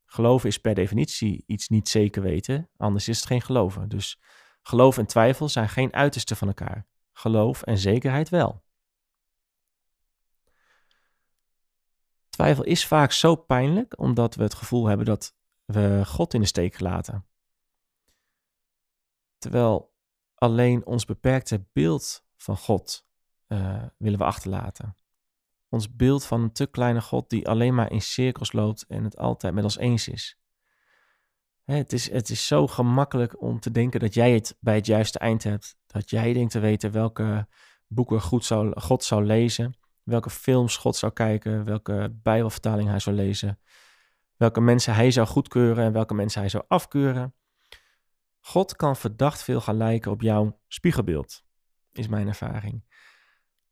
Geloven 0.05 0.49
is 0.49 0.57
per 0.57 0.73
definitie 0.73 1.43
iets 1.45 1.67
niet 1.67 1.89
zeker 1.89 2.21
weten, 2.21 2.69
anders 2.77 3.07
is 3.07 3.17
het 3.17 3.25
geen 3.25 3.41
geloven. 3.41 3.89
Dus 3.89 4.21
geloof 4.61 4.97
en 4.97 5.05
twijfel 5.05 5.49
zijn 5.49 5.69
geen 5.69 5.93
uitersten 5.93 6.37
van 6.37 6.47
elkaar. 6.47 6.87
Geloof 7.11 7.61
en 7.61 7.77
zekerheid 7.77 8.29
wel. 8.29 8.63
Twijfel 12.29 12.63
is 12.63 12.87
vaak 12.87 13.11
zo 13.11 13.35
pijnlijk 13.35 13.99
omdat 13.99 14.35
we 14.35 14.43
het 14.43 14.53
gevoel 14.53 14.85
hebben 14.85 15.05
dat 15.05 15.35
we 15.65 16.01
God 16.05 16.33
in 16.33 16.41
de 16.41 16.47
steek 16.47 16.79
laten. 16.79 17.25
Terwijl 19.37 19.93
alleen 20.35 20.85
ons 20.85 21.05
beperkte 21.05 21.65
beeld 21.73 22.25
van 22.35 22.57
God 22.57 23.07
uh, 23.47 23.85
willen 23.97 24.19
we 24.19 24.25
achterlaten. 24.25 24.95
Ons 25.71 25.95
beeld 25.95 26.25
van 26.25 26.41
een 26.41 26.51
te 26.51 26.65
kleine 26.65 27.01
God 27.01 27.29
die 27.29 27.47
alleen 27.47 27.75
maar 27.75 27.91
in 27.91 28.01
cirkels 28.01 28.51
loopt 28.51 28.85
en 28.87 29.03
het 29.03 29.17
altijd 29.17 29.53
met 29.53 29.63
ons 29.63 29.77
eens 29.77 30.07
is. 30.07 30.39
Het, 31.63 31.93
is 31.93 32.11
het 32.11 32.29
is 32.29 32.47
zo 32.47 32.67
gemakkelijk 32.67 33.41
om 33.41 33.59
te 33.59 33.71
denken 33.71 33.99
dat 33.99 34.13
jij 34.13 34.31
het 34.31 34.57
bij 34.59 34.75
het 34.75 34.85
juiste 34.85 35.19
eind 35.19 35.43
hebt. 35.43 35.75
Dat 35.87 36.09
jij 36.09 36.33
denkt 36.33 36.51
te 36.51 36.59
weten 36.59 36.91
welke 36.91 37.47
boeken 37.87 38.21
goed 38.21 38.45
zou, 38.45 38.79
God 38.79 39.03
zou 39.03 39.23
lezen, 39.23 39.77
welke 40.03 40.29
films 40.29 40.77
God 40.77 40.95
zou 40.95 41.13
kijken, 41.13 41.63
welke 41.63 42.19
Bijbelvertaling 42.23 42.89
hij 42.89 42.99
zou 42.99 43.15
lezen, 43.15 43.59
welke 44.35 44.61
mensen 44.61 44.93
hij 44.93 45.11
zou 45.11 45.27
goedkeuren 45.27 45.85
en 45.85 45.91
welke 45.93 46.13
mensen 46.13 46.41
hij 46.41 46.49
zou 46.49 46.63
afkeuren. 46.67 47.35
God 48.39 48.75
kan 48.75 48.95
verdacht 48.95 49.43
veel 49.43 49.61
gaan 49.61 49.77
lijken 49.77 50.11
op 50.11 50.21
jouw 50.21 50.59
spiegelbeeld, 50.67 51.43
is 51.91 52.07
mijn 52.07 52.27
ervaring. 52.27 52.85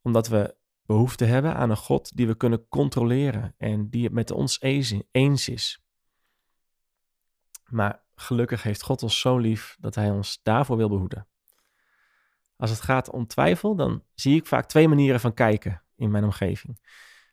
Omdat 0.01 0.27
we 0.27 0.57
behoefte 0.89 1.25
hebben 1.25 1.55
aan 1.55 1.69
een 1.69 1.77
God 1.77 2.15
die 2.15 2.27
we 2.27 2.35
kunnen 2.35 2.67
controleren 2.67 3.55
en 3.57 3.89
die 3.89 4.03
het 4.03 4.13
met 4.13 4.31
ons 4.31 4.61
eens 5.11 5.49
is. 5.49 5.81
Maar 7.65 8.03
gelukkig 8.15 8.63
heeft 8.63 8.83
God 8.83 9.03
ons 9.03 9.19
zo 9.19 9.37
lief 9.37 9.77
dat 9.79 9.95
Hij 9.95 10.09
ons 10.09 10.39
daarvoor 10.43 10.77
wil 10.77 10.89
behoeden. 10.89 11.27
Als 12.55 12.69
het 12.69 12.81
gaat 12.81 13.09
om 13.09 13.27
twijfel, 13.27 13.75
dan 13.75 14.03
zie 14.13 14.35
ik 14.35 14.45
vaak 14.45 14.67
twee 14.67 14.87
manieren 14.87 15.19
van 15.19 15.33
kijken 15.33 15.83
in 15.95 16.11
mijn 16.11 16.23
omgeving. 16.23 16.79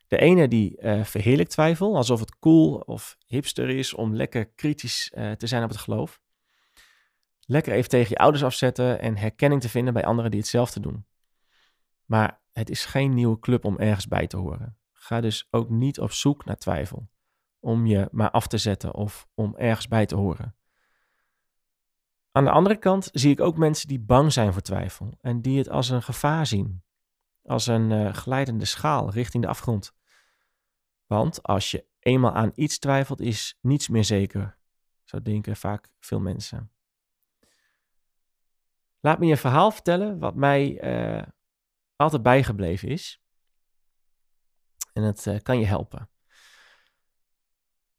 De 0.07 0.17
ene 0.17 0.47
die 0.47 0.81
uh, 0.81 1.03
verheerlijkt 1.03 1.51
twijfel, 1.51 1.95
alsof 1.95 2.19
het 2.19 2.39
cool 2.39 2.75
of 2.75 3.17
hipster 3.25 3.69
is 3.69 3.93
om 3.93 4.15
lekker 4.15 4.45
kritisch 4.45 5.11
uh, 5.15 5.31
te 5.31 5.47
zijn 5.47 5.63
op 5.63 5.69
het 5.69 5.79
geloof. 5.79 6.19
Lekker 7.39 7.73
even 7.73 7.89
tegen 7.89 8.09
je 8.09 8.17
ouders 8.17 8.43
afzetten 8.43 8.99
en 8.99 9.17
herkenning 9.17 9.61
te 9.61 9.69
vinden 9.69 9.93
bij 9.93 10.05
anderen 10.05 10.31
die 10.31 10.39
hetzelfde 10.39 10.79
doen. 10.79 11.05
Maar 12.07 12.41
het 12.51 12.69
is 12.69 12.85
geen 12.85 13.13
nieuwe 13.13 13.39
club 13.39 13.65
om 13.65 13.77
ergens 13.77 14.07
bij 14.07 14.27
te 14.27 14.37
horen. 14.37 14.77
Ga 14.91 15.21
dus 15.21 15.47
ook 15.49 15.69
niet 15.69 15.99
op 15.99 16.11
zoek 16.11 16.45
naar 16.45 16.57
twijfel, 16.57 17.09
om 17.59 17.85
je 17.85 18.07
maar 18.11 18.31
af 18.31 18.47
te 18.47 18.57
zetten 18.57 18.93
of 18.93 19.27
om 19.33 19.55
ergens 19.55 19.87
bij 19.87 20.05
te 20.05 20.15
horen. 20.15 20.55
Aan 22.31 22.43
de 22.43 22.51
andere 22.51 22.77
kant 22.77 23.09
zie 23.11 23.31
ik 23.31 23.39
ook 23.39 23.57
mensen 23.57 23.87
die 23.87 23.99
bang 23.99 24.33
zijn 24.33 24.53
voor 24.53 24.61
twijfel 24.61 25.17
en 25.21 25.41
die 25.41 25.57
het 25.57 25.69
als 25.69 25.89
een 25.89 26.03
gevaar 26.03 26.45
zien, 26.45 26.83
als 27.43 27.67
een 27.67 27.91
uh, 27.91 28.13
glijdende 28.13 28.65
schaal 28.65 29.11
richting 29.11 29.43
de 29.43 29.49
afgrond. 29.49 29.93
Want 31.05 31.43
als 31.43 31.71
je 31.71 31.85
eenmaal 31.99 32.33
aan 32.33 32.51
iets 32.55 32.79
twijfelt, 32.79 33.21
is 33.21 33.57
niets 33.61 33.87
meer 33.87 34.03
zeker, 34.03 34.57
zo 35.03 35.21
denken 35.21 35.55
vaak 35.55 35.91
veel 35.99 36.19
mensen. 36.19 36.71
Laat 38.99 39.19
me 39.19 39.25
je 39.25 39.31
een 39.31 39.37
verhaal 39.37 39.71
vertellen 39.71 40.19
wat 40.19 40.35
mij 40.35 40.83
uh, 41.17 41.23
altijd 41.97 42.23
bijgebleven 42.23 42.89
is. 42.89 43.21
En 44.93 45.03
het 45.03 45.25
uh, 45.25 45.39
kan 45.39 45.59
je 45.59 45.65
helpen. 45.65 46.09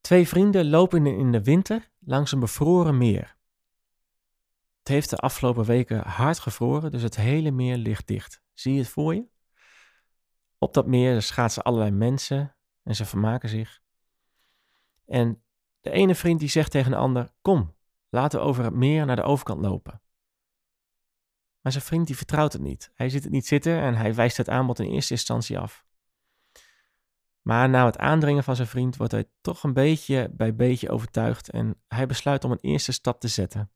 Twee 0.01 0.27
vrienden 0.27 0.69
lopen 0.69 1.05
in 1.05 1.31
de 1.31 1.43
winter 1.43 1.91
langs 1.99 2.31
een 2.31 2.39
bevroren 2.39 2.97
meer. 2.97 3.37
Het 4.79 4.87
heeft 4.87 5.09
de 5.09 5.17
afgelopen 5.17 5.65
weken 5.65 6.07
hard 6.07 6.39
gevroren, 6.39 6.91
dus 6.91 7.01
het 7.01 7.15
hele 7.15 7.51
meer 7.51 7.77
ligt 7.77 8.07
dicht. 8.07 8.41
Zie 8.53 8.73
je 8.73 8.79
het 8.79 8.89
voor 8.89 9.15
je? 9.15 9.27
Op 10.57 10.73
dat 10.73 10.87
meer 10.87 11.21
schaatsen 11.21 11.63
allerlei 11.63 11.91
mensen 11.91 12.55
en 12.83 12.95
ze 12.95 13.05
vermaken 13.05 13.49
zich. 13.49 13.81
En 15.05 15.43
de 15.79 15.91
ene 15.91 16.15
vriend 16.15 16.39
die 16.39 16.49
zegt 16.49 16.71
tegen 16.71 16.91
de 16.91 16.97
ander: 16.97 17.31
Kom, 17.41 17.75
laten 18.09 18.39
we 18.39 18.45
over 18.45 18.63
het 18.63 18.73
meer 18.73 19.05
naar 19.05 19.15
de 19.15 19.23
overkant 19.23 19.61
lopen. 19.61 20.01
Maar 21.61 21.71
zijn 21.71 21.83
vriend 21.83 22.07
die 22.07 22.17
vertrouwt 22.17 22.53
het 22.53 22.61
niet. 22.61 22.91
Hij 22.95 23.09
ziet 23.09 23.23
het 23.23 23.31
niet 23.31 23.47
zitten 23.47 23.79
en 23.79 23.95
hij 23.95 24.13
wijst 24.13 24.37
het 24.37 24.49
aanbod 24.49 24.79
in 24.79 24.91
eerste 24.91 25.13
instantie 25.13 25.59
af. 25.59 25.85
Maar 27.41 27.69
na 27.69 27.85
het 27.85 27.97
aandringen 27.97 28.43
van 28.43 28.55
zijn 28.55 28.67
vriend 28.67 28.97
wordt 28.97 29.11
hij 29.11 29.25
toch 29.41 29.63
een 29.63 29.73
beetje 29.73 30.29
bij 30.31 30.55
beetje 30.55 30.89
overtuigd 30.89 31.49
en 31.49 31.81
hij 31.87 32.05
besluit 32.05 32.43
om 32.43 32.51
een 32.51 32.61
eerste 32.61 32.91
stap 32.91 33.19
te 33.19 33.27
zetten. 33.27 33.71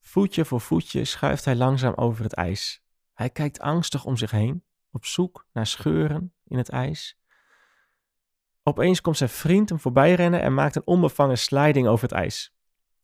Voetje 0.00 0.44
voor 0.44 0.60
voetje 0.60 1.04
schuift 1.04 1.44
hij 1.44 1.56
langzaam 1.56 1.94
over 1.94 2.22
het 2.22 2.34
ijs. 2.34 2.82
Hij 3.12 3.30
kijkt 3.30 3.60
angstig 3.60 4.04
om 4.04 4.16
zich 4.16 4.30
heen, 4.30 4.64
op 4.90 5.04
zoek 5.04 5.46
naar 5.52 5.66
scheuren 5.66 6.34
in 6.44 6.56
het 6.56 6.68
ijs. 6.68 7.20
Opeens 8.62 9.00
komt 9.00 9.16
zijn 9.16 9.30
vriend 9.30 9.68
hem 9.68 9.80
voorbij 9.80 10.14
rennen 10.14 10.42
en 10.42 10.54
maakt 10.54 10.76
een 10.76 10.86
onbevangen 10.86 11.38
sliding 11.38 11.86
over 11.86 12.08
het 12.08 12.18
ijs. 12.18 12.54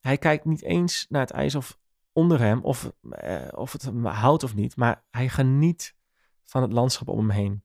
Hij 0.00 0.18
kijkt 0.18 0.44
niet 0.44 0.62
eens 0.62 1.06
naar 1.08 1.20
het 1.20 1.30
ijs 1.30 1.54
of 1.54 1.78
onder 2.12 2.40
hem, 2.40 2.60
of, 2.62 2.92
uh, 3.02 3.48
of 3.54 3.72
het 3.72 3.82
hem 3.82 4.04
houdt 4.04 4.42
of 4.42 4.54
niet, 4.54 4.76
maar 4.76 5.04
hij 5.10 5.28
geniet 5.28 5.96
van 6.44 6.62
het 6.62 6.72
landschap 6.72 7.08
om 7.08 7.18
hem 7.18 7.30
heen. 7.30 7.62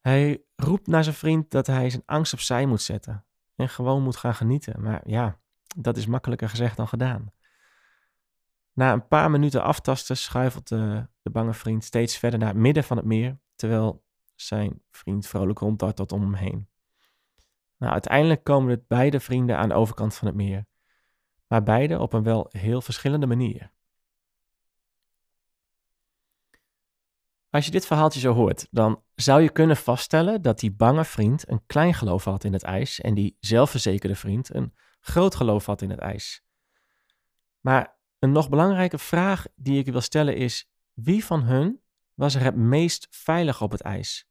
Hij 0.00 0.44
roept 0.56 0.86
naar 0.86 1.04
zijn 1.04 1.14
vriend 1.14 1.50
dat 1.50 1.66
hij 1.66 1.90
zijn 1.90 2.02
angst 2.06 2.32
opzij 2.32 2.66
moet 2.66 2.82
zetten 2.82 3.24
en 3.54 3.68
gewoon 3.68 4.02
moet 4.02 4.16
gaan 4.16 4.34
genieten. 4.34 4.82
Maar 4.82 5.08
ja, 5.08 5.38
dat 5.76 5.96
is 5.96 6.06
makkelijker 6.06 6.48
gezegd 6.48 6.76
dan 6.76 6.88
gedaan. 6.88 7.32
Na 8.72 8.92
een 8.92 9.08
paar 9.08 9.30
minuten 9.30 9.62
aftasten 9.62 10.16
schuifelt 10.16 10.68
de, 10.68 11.06
de 11.22 11.30
bange 11.30 11.54
vriend 11.54 11.84
steeds 11.84 12.16
verder 12.16 12.38
naar 12.38 12.48
het 12.48 12.56
midden 12.56 12.84
van 12.84 12.96
het 12.96 13.06
meer, 13.06 13.38
terwijl 13.54 14.04
zijn 14.34 14.82
vriend 14.90 15.26
vrolijk 15.26 15.58
ronddartelt 15.58 16.12
om 16.12 16.20
hem 16.20 16.34
heen. 16.34 16.68
Nou, 17.76 17.92
uiteindelijk 17.92 18.44
komen 18.44 18.76
de 18.76 18.84
beide 18.88 19.20
vrienden 19.20 19.58
aan 19.58 19.68
de 19.68 19.74
overkant 19.74 20.14
van 20.14 20.26
het 20.26 20.36
meer 20.36 20.66
maar 21.54 21.62
beide 21.62 21.98
op 21.98 22.12
een 22.12 22.22
wel 22.22 22.48
heel 22.50 22.80
verschillende 22.80 23.26
manier. 23.26 23.70
Als 27.50 27.64
je 27.64 27.70
dit 27.70 27.86
verhaaltje 27.86 28.20
zo 28.20 28.32
hoort, 28.32 28.66
dan 28.70 29.02
zou 29.14 29.42
je 29.42 29.50
kunnen 29.50 29.76
vaststellen 29.76 30.42
dat 30.42 30.58
die 30.58 30.72
bange 30.72 31.04
vriend 31.04 31.48
een 31.48 31.66
klein 31.66 31.94
geloof 31.94 32.24
had 32.24 32.44
in 32.44 32.52
het 32.52 32.62
ijs 32.62 33.00
en 33.00 33.14
die 33.14 33.36
zelfverzekerde 33.40 34.14
vriend 34.14 34.54
een 34.54 34.74
groot 35.00 35.34
geloof 35.34 35.66
had 35.66 35.82
in 35.82 35.90
het 35.90 35.98
ijs. 35.98 36.44
Maar 37.60 37.98
een 38.18 38.32
nog 38.32 38.48
belangrijke 38.48 38.98
vraag 38.98 39.46
die 39.56 39.78
ik 39.78 39.92
wil 39.92 40.00
stellen 40.00 40.36
is: 40.36 40.70
wie 40.92 41.24
van 41.24 41.42
hun 41.42 41.80
was 42.14 42.34
er 42.34 42.42
het 42.42 42.56
meest 42.56 43.06
veilig 43.10 43.62
op 43.62 43.70
het 43.70 43.80
ijs? 43.80 44.28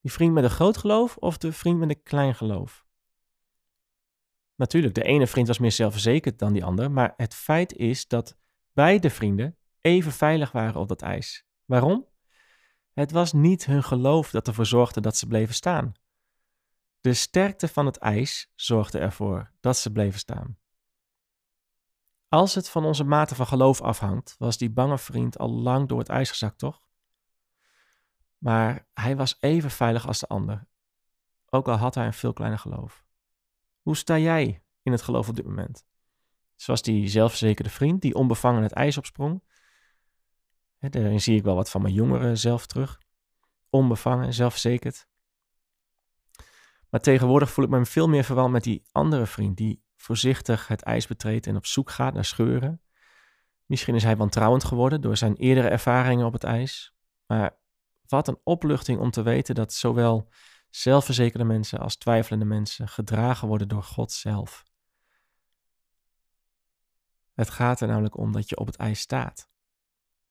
Die 0.00 0.12
vriend 0.12 0.34
met 0.34 0.44
een 0.44 0.50
groot 0.50 0.76
geloof 0.76 1.16
of 1.16 1.38
de 1.38 1.52
vriend 1.52 1.78
met 1.78 1.88
een 1.88 2.02
klein 2.02 2.34
geloof? 2.34 2.87
Natuurlijk, 4.58 4.94
de 4.94 5.02
ene 5.02 5.26
vriend 5.26 5.46
was 5.46 5.58
meer 5.58 5.72
zelfverzekerd 5.72 6.38
dan 6.38 6.52
die 6.52 6.64
ander, 6.64 6.90
maar 6.90 7.14
het 7.16 7.34
feit 7.34 7.72
is 7.72 8.08
dat 8.08 8.36
beide 8.72 9.10
vrienden 9.10 9.56
even 9.80 10.12
veilig 10.12 10.52
waren 10.52 10.80
op 10.80 10.88
dat 10.88 11.02
ijs. 11.02 11.46
Waarom? 11.64 12.06
Het 12.92 13.10
was 13.10 13.32
niet 13.32 13.66
hun 13.66 13.82
geloof 13.82 14.30
dat 14.30 14.46
ervoor 14.46 14.66
zorgde 14.66 15.00
dat 15.00 15.16
ze 15.16 15.26
bleven 15.26 15.54
staan. 15.54 15.92
De 17.00 17.14
sterkte 17.14 17.68
van 17.68 17.86
het 17.86 17.96
ijs 17.96 18.52
zorgde 18.54 18.98
ervoor 18.98 19.52
dat 19.60 19.76
ze 19.76 19.92
bleven 19.92 20.18
staan. 20.18 20.58
Als 22.28 22.54
het 22.54 22.68
van 22.68 22.84
onze 22.84 23.04
mate 23.04 23.34
van 23.34 23.46
geloof 23.46 23.80
afhangt, 23.80 24.34
was 24.38 24.58
die 24.58 24.70
bange 24.70 24.98
vriend 24.98 25.38
al 25.38 25.50
lang 25.50 25.88
door 25.88 25.98
het 25.98 26.08
ijs 26.08 26.30
gezakt, 26.30 26.58
toch? 26.58 26.88
Maar 28.38 28.88
hij 28.94 29.16
was 29.16 29.36
even 29.40 29.70
veilig 29.70 30.06
als 30.06 30.18
de 30.18 30.26
ander, 30.26 30.66
ook 31.50 31.68
al 31.68 31.76
had 31.76 31.94
hij 31.94 32.06
een 32.06 32.12
veel 32.12 32.32
kleiner 32.32 32.58
geloof. 32.58 33.06
Hoe 33.80 33.96
sta 33.96 34.18
jij 34.18 34.62
in 34.82 34.92
het 34.92 35.02
geloof 35.02 35.28
op 35.28 35.36
dit 35.36 35.44
moment? 35.44 35.86
Zoals 36.56 36.82
die 36.82 37.08
zelfverzekerde 37.08 37.70
vriend 37.70 38.02
die 38.02 38.14
onbevangen 38.14 38.62
het 38.62 38.72
ijs 38.72 38.98
opsprong. 38.98 39.42
daarin 40.78 41.20
zie 41.20 41.36
ik 41.36 41.42
wel 41.42 41.54
wat 41.54 41.70
van 41.70 41.82
mijn 41.82 41.94
jongeren 41.94 42.38
zelf 42.38 42.66
terug. 42.66 43.00
Onbevangen, 43.70 44.34
zelfverzekerd. 44.34 45.06
Maar 46.90 47.00
tegenwoordig 47.00 47.50
voel 47.50 47.64
ik 47.64 47.70
me 47.70 47.84
veel 47.84 48.08
meer 48.08 48.24
verwant 48.24 48.52
met 48.52 48.62
die 48.62 48.82
andere 48.92 49.26
vriend 49.26 49.56
die 49.56 49.82
voorzichtig 49.96 50.68
het 50.68 50.82
ijs 50.82 51.06
betreedt 51.06 51.46
en 51.46 51.56
op 51.56 51.66
zoek 51.66 51.90
gaat 51.90 52.14
naar 52.14 52.24
scheuren. 52.24 52.82
Misschien 53.66 53.94
is 53.94 54.02
hij 54.02 54.16
wantrouwend 54.16 54.64
geworden 54.64 55.00
door 55.00 55.16
zijn 55.16 55.36
eerdere 55.36 55.68
ervaringen 55.68 56.26
op 56.26 56.32
het 56.32 56.44
ijs. 56.44 56.94
Maar 57.26 57.58
wat 58.06 58.28
een 58.28 58.40
opluchting 58.44 59.00
om 59.00 59.10
te 59.10 59.22
weten 59.22 59.54
dat 59.54 59.72
zowel 59.72 60.28
zelfverzekerde 60.70 61.44
mensen 61.44 61.78
als 61.78 61.96
twijfelende 61.96 62.44
mensen 62.44 62.88
gedragen 62.88 63.48
worden 63.48 63.68
door 63.68 63.82
God 63.82 64.12
zelf. 64.12 64.64
Het 67.32 67.50
gaat 67.50 67.80
er 67.80 67.88
namelijk 67.88 68.16
om 68.16 68.32
dat 68.32 68.48
je 68.48 68.56
op 68.56 68.66
het 68.66 68.76
ijs 68.76 69.00
staat. 69.00 69.50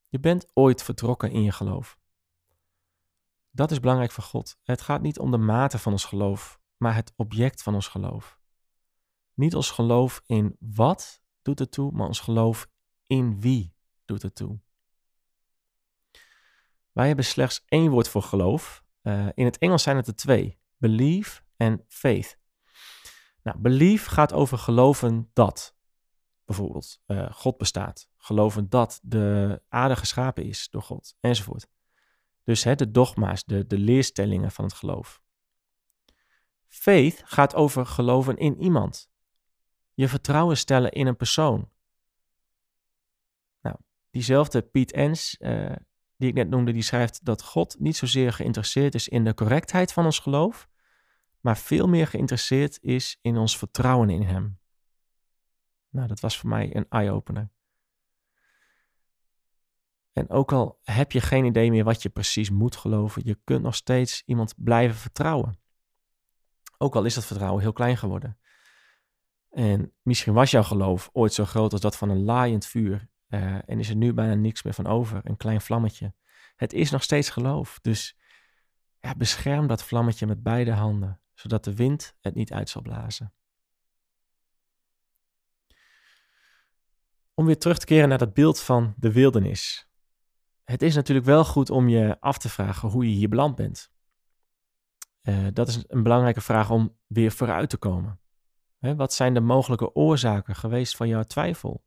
Je 0.07 0.19
bent 0.19 0.47
ooit 0.53 0.83
vertrokken 0.83 1.31
in 1.31 1.43
je 1.43 1.51
geloof. 1.51 1.99
Dat 3.51 3.71
is 3.71 3.79
belangrijk 3.79 4.11
voor 4.11 4.23
God. 4.23 4.57
Het 4.63 4.81
gaat 4.81 5.01
niet 5.01 5.19
om 5.19 5.31
de 5.31 5.37
mate 5.37 5.77
van 5.77 5.91
ons 5.91 6.05
geloof, 6.05 6.59
maar 6.77 6.95
het 6.95 7.13
object 7.15 7.63
van 7.63 7.73
ons 7.73 7.87
geloof. 7.87 8.39
Niet 9.33 9.55
ons 9.55 9.71
geloof 9.71 10.21
in 10.25 10.55
wat 10.59 11.21
doet 11.41 11.59
het 11.59 11.71
toe, 11.71 11.91
maar 11.91 12.07
ons 12.07 12.19
geloof 12.19 12.67
in 13.05 13.41
wie 13.41 13.73
doet 14.05 14.21
het 14.21 14.35
toe. 14.35 14.59
Wij 16.91 17.07
hebben 17.07 17.25
slechts 17.25 17.63
één 17.65 17.91
woord 17.91 18.09
voor 18.09 18.23
geloof. 18.23 18.83
Uh, 19.07 19.27
in 19.33 19.45
het 19.45 19.57
Engels 19.57 19.83
zijn 19.83 19.95
het 19.95 20.07
er 20.07 20.15
twee: 20.15 20.59
believe 20.77 21.41
en 21.57 21.83
faith. 21.87 22.37
Nou, 23.43 23.57
belief 23.59 24.05
gaat 24.05 24.33
over 24.33 24.57
geloven 24.57 25.29
dat. 25.33 25.75
Bijvoorbeeld, 26.45 27.01
uh, 27.07 27.31
God 27.31 27.57
bestaat. 27.57 28.09
Geloven 28.17 28.69
dat 28.69 28.99
de 29.03 29.61
aarde 29.69 29.95
geschapen 29.95 30.43
is 30.43 30.69
door 30.69 30.81
God, 30.81 31.15
enzovoort. 31.19 31.67
Dus 32.43 32.63
hè, 32.63 32.75
de 32.75 32.91
dogma's, 32.91 33.43
de, 33.43 33.67
de 33.67 33.77
leerstellingen 33.77 34.51
van 34.51 34.65
het 34.65 34.73
geloof. 34.73 35.21
Faith 36.67 37.21
gaat 37.25 37.55
over 37.55 37.85
geloven 37.85 38.37
in 38.37 38.61
iemand. 38.61 39.09
Je 39.93 40.07
vertrouwen 40.07 40.57
stellen 40.57 40.91
in 40.91 41.07
een 41.07 41.15
persoon. 41.15 41.71
Nou, 43.61 43.75
diezelfde 44.09 44.61
Piet 44.61 44.91
Ens, 44.91 45.35
uh, 45.39 45.75
die 46.17 46.29
ik 46.29 46.35
net 46.35 46.49
noemde, 46.49 46.71
die 46.71 46.81
schrijft 46.81 47.25
dat 47.25 47.43
God 47.43 47.75
niet 47.79 47.95
zozeer 47.95 48.33
geïnteresseerd 48.33 48.95
is 48.95 49.07
in 49.07 49.23
de 49.23 49.33
correctheid 49.33 49.93
van 49.93 50.05
ons 50.05 50.19
geloof, 50.19 50.67
maar 51.39 51.57
veel 51.57 51.87
meer 51.87 52.07
geïnteresseerd 52.07 52.77
is 52.81 53.17
in 53.21 53.37
ons 53.37 53.57
vertrouwen 53.57 54.09
in 54.09 54.21
Hem. 54.21 54.59
Nou, 55.89 56.07
dat 56.07 56.19
was 56.19 56.37
voor 56.37 56.49
mij 56.49 56.75
een 56.75 56.85
eye-opener. 56.89 57.49
En 60.13 60.29
ook 60.29 60.51
al 60.51 60.79
heb 60.83 61.11
je 61.11 61.21
geen 61.21 61.45
idee 61.45 61.71
meer 61.71 61.83
wat 61.83 62.01
je 62.01 62.09
precies 62.09 62.49
moet 62.49 62.75
geloven, 62.75 63.21
je 63.25 63.39
kunt 63.43 63.61
nog 63.61 63.75
steeds 63.75 64.23
iemand 64.25 64.53
blijven 64.57 64.97
vertrouwen. 64.97 65.59
Ook 66.77 66.95
al 66.95 67.05
is 67.05 67.13
dat 67.13 67.25
vertrouwen 67.25 67.61
heel 67.61 67.73
klein 67.73 67.97
geworden. 67.97 68.37
En 69.49 69.93
misschien 70.01 70.33
was 70.33 70.51
jouw 70.51 70.63
geloof 70.63 71.09
ooit 71.13 71.33
zo 71.33 71.45
groot 71.45 71.71
als 71.71 71.81
dat 71.81 71.97
van 71.97 72.09
een 72.09 72.23
laaiend 72.23 72.65
vuur. 72.65 73.09
Uh, 73.29 73.69
en 73.69 73.79
is 73.79 73.89
er 73.89 73.95
nu 73.95 74.13
bijna 74.13 74.33
niks 74.33 74.63
meer 74.63 74.73
van 74.73 74.87
over, 74.87 75.21
een 75.23 75.37
klein 75.37 75.61
vlammetje. 75.61 76.13
Het 76.55 76.73
is 76.73 76.91
nog 76.91 77.03
steeds 77.03 77.29
geloof. 77.29 77.79
Dus 77.81 78.17
ja, 78.99 79.15
bescherm 79.15 79.67
dat 79.67 79.83
vlammetje 79.83 80.27
met 80.27 80.43
beide 80.43 80.71
handen 80.71 81.19
zodat 81.39 81.63
de 81.63 81.75
wind 81.75 82.15
het 82.21 82.35
niet 82.35 82.53
uit 82.53 82.69
zal 82.69 82.81
blazen. 82.81 83.33
Om 87.33 87.45
weer 87.45 87.57
terug 87.57 87.77
te 87.77 87.85
keren 87.85 88.09
naar 88.09 88.17
dat 88.17 88.33
beeld 88.33 88.59
van 88.61 88.93
de 88.97 89.11
wildernis. 89.11 89.89
Het 90.63 90.81
is 90.81 90.95
natuurlijk 90.95 91.25
wel 91.25 91.45
goed 91.45 91.69
om 91.69 91.89
je 91.89 92.17
af 92.19 92.37
te 92.37 92.49
vragen 92.49 92.89
hoe 92.89 93.09
je 93.09 93.15
hier 93.15 93.29
beland 93.29 93.55
bent. 93.55 93.91
Uh, 95.23 95.47
dat 95.53 95.67
is 95.67 95.83
een 95.87 96.03
belangrijke 96.03 96.41
vraag 96.41 96.69
om 96.69 96.97
weer 97.07 97.31
vooruit 97.31 97.69
te 97.69 97.77
komen. 97.77 98.19
Hè, 98.79 98.95
wat 98.95 99.13
zijn 99.13 99.33
de 99.33 99.39
mogelijke 99.39 99.95
oorzaken 99.95 100.55
geweest 100.55 100.95
van 100.95 101.07
jouw 101.07 101.23
twijfel? 101.23 101.83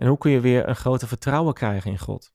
En 0.00 0.06
hoe 0.06 0.18
kun 0.18 0.30
je 0.30 0.40
weer 0.40 0.68
een 0.68 0.76
groter 0.76 1.08
vertrouwen 1.08 1.54
krijgen 1.54 1.90
in 1.90 1.98
God? 1.98 2.32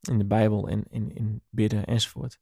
In 0.00 0.18
de 0.18 0.24
Bijbel 0.24 0.68
en 0.68 0.84
in, 0.88 1.14
in 1.14 1.42
bidden 1.48 1.84
enzovoort. 1.84 2.40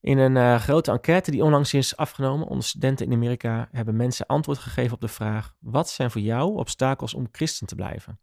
In 0.00 0.18
een 0.18 0.36
uh, 0.36 0.60
grote 0.60 0.90
enquête 0.90 1.30
die 1.30 1.44
onlangs 1.44 1.74
is 1.74 1.96
afgenomen 1.96 2.46
onder 2.46 2.64
studenten 2.64 3.06
in 3.06 3.12
Amerika 3.12 3.68
hebben 3.72 3.96
mensen 3.96 4.26
antwoord 4.26 4.58
gegeven 4.58 4.94
op 4.94 5.00
de 5.00 5.08
vraag: 5.08 5.54
wat 5.58 5.88
zijn 5.88 6.10
voor 6.10 6.20
jou 6.20 6.56
obstakels 6.56 7.14
om 7.14 7.28
christen 7.32 7.66
te 7.66 7.74
blijven? 7.74 8.20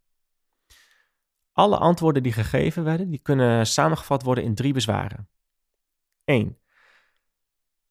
Alle 1.52 1.78
antwoorden 1.78 2.24
die 2.24 2.34
gegeven 2.34 2.84
werden, 2.84 3.10
die 3.10 3.20
kunnen 3.20 3.68
samengevat 3.68 4.24
worden 4.24 4.44
in 4.44 4.56
drie 4.56 4.74
bezwaren. 4.74 5.30
1. 6.24 6.58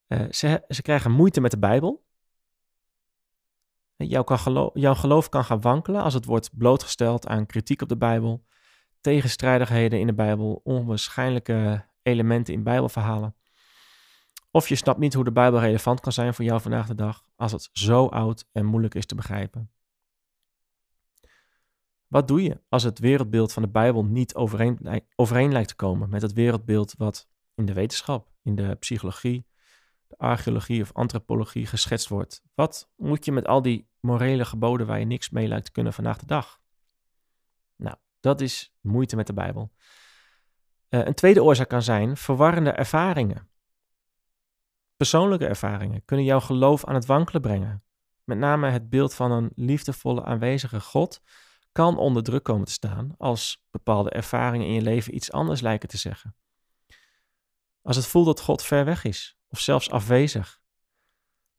Uh, 0.07 0.21
eh, 0.21 0.31
ze, 0.31 0.65
ze 0.67 0.81
krijgen 0.81 1.11
moeite 1.11 1.41
met 1.41 1.51
de 1.51 1.59
Bijbel. 1.59 2.04
Jouw, 3.97 4.23
kan 4.23 4.39
geloof, 4.39 4.71
jouw 4.73 4.95
geloof 4.95 5.29
kan 5.29 5.45
gaan 5.45 5.61
wankelen 5.61 6.01
als 6.01 6.13
het 6.13 6.25
wordt 6.25 6.57
blootgesteld 6.57 7.27
aan 7.27 7.45
kritiek 7.45 7.81
op 7.81 7.89
de 7.89 7.97
Bijbel, 7.97 8.45
tegenstrijdigheden 9.01 9.99
in 9.99 10.07
de 10.07 10.13
Bijbel, 10.13 10.61
onwaarschijnlijke 10.63 11.85
elementen 12.01 12.53
in 12.53 12.63
Bijbelverhalen. 12.63 13.35
Of 14.51 14.67
je 14.69 14.75
snapt 14.75 14.99
niet 14.99 15.13
hoe 15.13 15.23
de 15.23 15.31
Bijbel 15.31 15.59
relevant 15.59 15.99
kan 15.99 16.11
zijn 16.11 16.33
voor 16.33 16.45
jou 16.45 16.61
vandaag 16.61 16.87
de 16.87 16.95
dag 16.95 17.25
als 17.35 17.51
het 17.51 17.69
zo 17.71 18.05
oud 18.05 18.47
en 18.51 18.65
moeilijk 18.65 18.95
is 18.95 19.05
te 19.05 19.15
begrijpen. 19.15 19.71
Wat 22.07 22.27
doe 22.27 22.43
je 22.43 22.61
als 22.69 22.83
het 22.83 22.99
wereldbeeld 22.99 23.53
van 23.53 23.63
de 23.63 23.69
Bijbel 23.69 24.05
niet 24.05 24.35
overeen, 24.35 25.03
overeen 25.15 25.51
lijkt 25.51 25.67
te 25.67 25.75
komen 25.75 26.09
met 26.09 26.21
het 26.21 26.33
wereldbeeld 26.33 26.93
wat 26.97 27.27
in 27.55 27.65
de 27.65 27.73
wetenschap, 27.73 28.31
in 28.43 28.55
de 28.55 28.75
psychologie, 28.75 29.45
de 30.07 30.17
archeologie 30.17 30.81
of 30.81 30.93
antropologie 30.93 31.65
geschetst 31.65 32.07
wordt? 32.07 32.41
Wat 32.53 32.89
moet 32.95 33.25
je 33.25 33.31
met 33.31 33.47
al 33.47 33.61
die 33.61 33.89
morele 33.99 34.45
geboden 34.45 34.87
waar 34.87 34.99
je 34.99 35.05
niks 35.05 35.29
mee 35.29 35.47
lijkt 35.47 35.65
te 35.65 35.71
kunnen 35.71 35.93
vandaag 35.93 36.17
de 36.17 36.25
dag? 36.25 36.59
Nou, 37.75 37.95
dat 38.19 38.41
is 38.41 38.73
moeite 38.81 39.15
met 39.15 39.27
de 39.27 39.33
Bijbel. 39.33 39.71
Uh, 40.89 41.05
een 41.05 41.13
tweede 41.13 41.43
oorzaak 41.43 41.69
kan 41.69 41.81
zijn 41.81 42.17
verwarrende 42.17 42.71
ervaringen. 42.71 43.49
Persoonlijke 44.97 45.47
ervaringen 45.47 46.05
kunnen 46.05 46.25
jouw 46.25 46.39
geloof 46.39 46.85
aan 46.85 46.95
het 46.95 47.05
wankelen 47.05 47.41
brengen. 47.41 47.83
Met 48.23 48.37
name 48.37 48.69
het 48.69 48.89
beeld 48.89 49.13
van 49.13 49.31
een 49.31 49.51
liefdevolle 49.55 50.23
aanwezige 50.23 50.79
God 50.79 51.21
kan 51.71 51.97
onder 51.97 52.23
druk 52.23 52.43
komen 52.43 52.65
te 52.65 52.71
staan 52.71 53.15
als 53.17 53.65
bepaalde 53.71 54.09
ervaringen 54.09 54.67
in 54.67 54.73
je 54.73 54.81
leven 54.81 55.15
iets 55.15 55.31
anders 55.31 55.61
lijken 55.61 55.89
te 55.89 55.97
zeggen. 55.97 56.35
Als 57.81 57.95
het 57.95 58.07
voelt 58.07 58.25
dat 58.25 58.41
God 58.41 58.63
ver 58.63 58.85
weg 58.85 59.03
is 59.03 59.37
of 59.55 59.61
zelfs 59.61 59.89
afwezig. 59.89 60.61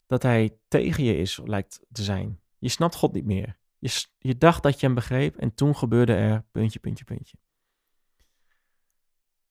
Dat 0.06 0.22
Hij 0.22 0.58
tegen 0.68 1.04
je 1.04 1.16
is, 1.16 1.40
lijkt 1.44 1.80
te 1.92 2.02
zijn. 2.02 2.40
Je 2.58 2.68
snapt 2.68 2.94
God 2.94 3.12
niet 3.12 3.24
meer. 3.24 3.58
Je, 3.78 4.04
je 4.18 4.36
dacht 4.36 4.62
dat 4.62 4.80
je 4.80 4.86
hem 4.86 4.94
begreep 4.94 5.36
en 5.36 5.54
toen 5.54 5.76
gebeurde 5.76 6.14
er 6.14 6.44
puntje, 6.50 6.78
puntje, 6.78 7.04
puntje. 7.04 7.36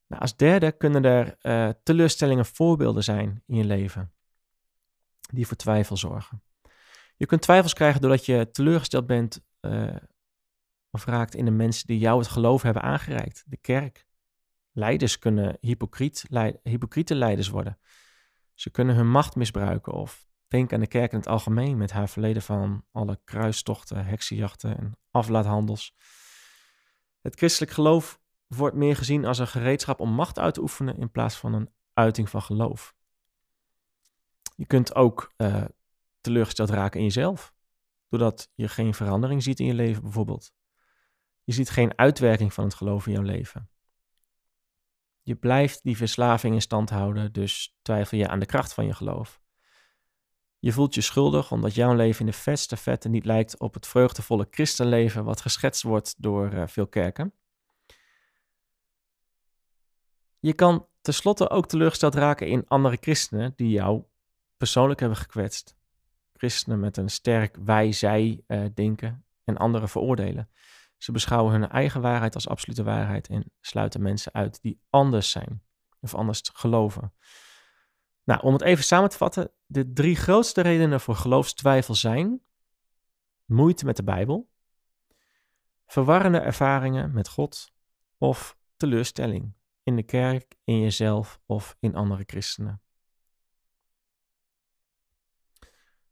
Nou, 0.08 0.21
als 0.21 0.36
derde 0.36 0.71
kunnen 0.71 1.03
er 1.03 1.38
uh, 1.41 1.69
teleurstellingen 1.84 2.45
voorbeelden 2.45 3.03
zijn 3.03 3.43
in 3.45 3.55
je 3.55 3.63
leven 3.63 4.13
die 5.34 5.47
voor 5.47 5.58
twijfel 5.58 5.97
zorgen. 5.97 6.43
Je 7.15 7.25
kunt 7.25 7.41
twijfels 7.41 7.73
krijgen 7.73 8.01
doordat 8.01 8.25
je 8.25 8.49
teleurgesteld 8.51 9.05
bent 9.05 9.41
uh, 9.62 9.95
of 10.89 11.05
raakt 11.05 11.36
in 11.36 11.45
de 11.45 11.51
mensen 11.51 11.88
die 11.88 11.99
jou 11.99 12.19
het 12.19 12.27
geloof 12.27 12.62
hebben 12.62 12.81
aangereikt, 12.81 13.43
de 13.47 13.58
kerk. 13.58 14.08
Leiders 14.71 15.19
kunnen 15.19 15.58
hypocriet, 15.60 16.25
hypocriete 16.63 17.15
leiders 17.15 17.49
worden. 17.49 17.77
Ze 18.55 18.69
kunnen 18.69 18.95
hun 18.95 19.09
macht 19.09 19.35
misbruiken 19.35 19.93
of 19.93 20.27
denk 20.47 20.73
aan 20.73 20.79
de 20.79 20.87
kerk 20.87 21.11
in 21.11 21.17
het 21.17 21.27
algemeen 21.27 21.77
met 21.77 21.91
haar 21.91 22.09
verleden 22.09 22.41
van 22.41 22.85
alle 22.91 23.19
kruistochten, 23.23 24.05
heksenjachten 24.05 24.77
en 24.77 24.97
aflaathandels. 25.11 25.95
Het 27.21 27.35
christelijk 27.35 27.71
geloof 27.71 28.19
wordt 28.47 28.75
meer 28.75 28.95
gezien 28.95 29.25
als 29.25 29.39
een 29.39 29.47
gereedschap 29.47 29.99
om 29.99 30.09
macht 30.09 30.39
uit 30.39 30.53
te 30.53 30.61
oefenen 30.61 30.97
in 30.97 31.11
plaats 31.11 31.35
van 31.35 31.53
een 31.53 31.69
uiting 31.93 32.29
van 32.29 32.41
geloof. 32.41 32.95
Je 34.55 34.65
kunt 34.65 34.95
ook 34.95 35.33
uh, 35.37 35.63
teleurgesteld 36.21 36.69
raken 36.69 36.99
in 36.99 37.05
jezelf, 37.05 37.53
doordat 38.09 38.49
je 38.55 38.67
geen 38.67 38.93
verandering 38.93 39.43
ziet 39.43 39.59
in 39.59 39.65
je 39.65 39.73
leven 39.73 40.01
bijvoorbeeld. 40.01 40.53
Je 41.43 41.53
ziet 41.53 41.69
geen 41.69 41.97
uitwerking 41.97 42.53
van 42.53 42.63
het 42.63 42.73
geloof 42.73 43.07
in 43.07 43.13
jouw 43.13 43.21
leven. 43.21 43.69
Je 45.25 45.35
blijft 45.35 45.83
die 45.83 45.97
verslaving 45.97 46.53
in 46.53 46.61
stand 46.61 46.89
houden, 46.89 47.33
dus 47.33 47.77
twijfel 47.81 48.17
je 48.17 48.27
aan 48.27 48.39
de 48.39 48.45
kracht 48.45 48.73
van 48.73 48.85
je 48.85 48.93
geloof. 48.93 49.41
Je 50.59 50.71
voelt 50.71 50.95
je 50.95 51.01
schuldig 51.01 51.51
omdat 51.51 51.75
jouw 51.75 51.93
leven 51.93 52.19
in 52.19 52.25
de 52.25 52.38
vetste 52.38 52.77
vette 52.77 53.09
niet 53.09 53.25
lijkt 53.25 53.59
op 53.59 53.73
het 53.73 53.88
vreugdevolle 53.88 54.47
christenleven 54.49 55.23
wat 55.23 55.41
geschetst 55.41 55.83
wordt 55.83 56.15
door 56.17 56.53
uh, 56.53 56.67
veel 56.67 56.88
kerken. 56.88 57.33
Je 60.39 60.53
kan 60.53 60.88
tenslotte 61.01 61.49
ook 61.49 61.67
teleurgesteld 61.67 62.15
raken 62.15 62.47
in 62.47 62.67
andere 62.67 62.97
christenen 62.99 63.53
die 63.55 63.69
jou 63.69 64.03
persoonlijk 64.57 64.99
hebben 64.99 65.17
gekwetst. 65.17 65.75
Christenen 66.33 66.79
met 66.79 66.97
een 66.97 67.09
sterk 67.09 67.57
wij-zij 67.63 68.43
uh, 68.47 68.65
denken 68.73 69.25
en 69.43 69.57
anderen 69.57 69.89
veroordelen. 69.89 70.49
Ze 70.97 71.12
beschouwen 71.12 71.51
hun 71.51 71.69
eigen 71.69 72.01
waarheid 72.01 72.36
als 72.36 72.47
absolute 72.47 72.84
waarheid 72.84 73.27
en 73.27 73.51
sluiten 73.62 74.01
mensen 74.01 74.34
uit 74.34 74.62
die 74.62 74.81
anders 74.89 75.29
zijn 75.29 75.63
of 75.99 76.15
anders 76.15 76.41
geloven. 76.53 77.13
Nou, 78.23 78.41
om 78.41 78.53
het 78.53 78.62
even 78.62 78.84
samen 78.84 79.10
te 79.10 79.17
vatten, 79.17 79.51
de 79.65 79.93
drie 79.93 80.15
grootste 80.15 80.62
redenen 80.62 81.01
voor 81.01 81.15
geloofstwijfel 81.15 81.95
zijn 81.95 82.41
moeite 83.45 83.86
met 83.86 83.95
de 83.95 84.03
Bijbel, 84.03 84.49
verwarrende 85.86 86.39
ervaringen 86.39 87.13
met 87.13 87.27
God 87.27 87.71
of 88.17 88.58
teleurstelling 88.77 89.53
in 89.84 89.95
de 89.95 90.03
kerk, 90.03 90.55
in 90.63 90.79
jezelf 90.79 91.39
of 91.45 91.77
in 91.79 91.95
andere 91.95 92.23
christenen. 92.25 92.81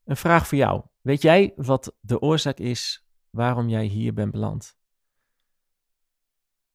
Een 0.03 0.17
vraag 0.17 0.47
voor 0.47 0.57
jou. 0.57 0.85
Weet 1.01 1.21
jij 1.21 1.53
wat 1.55 1.95
de 1.99 2.19
oorzaak 2.19 2.57
is 2.57 3.02
waarom 3.35 3.69
jij 3.69 3.85
hier 3.85 4.13
bent 4.13 4.31
beland? 4.31 4.77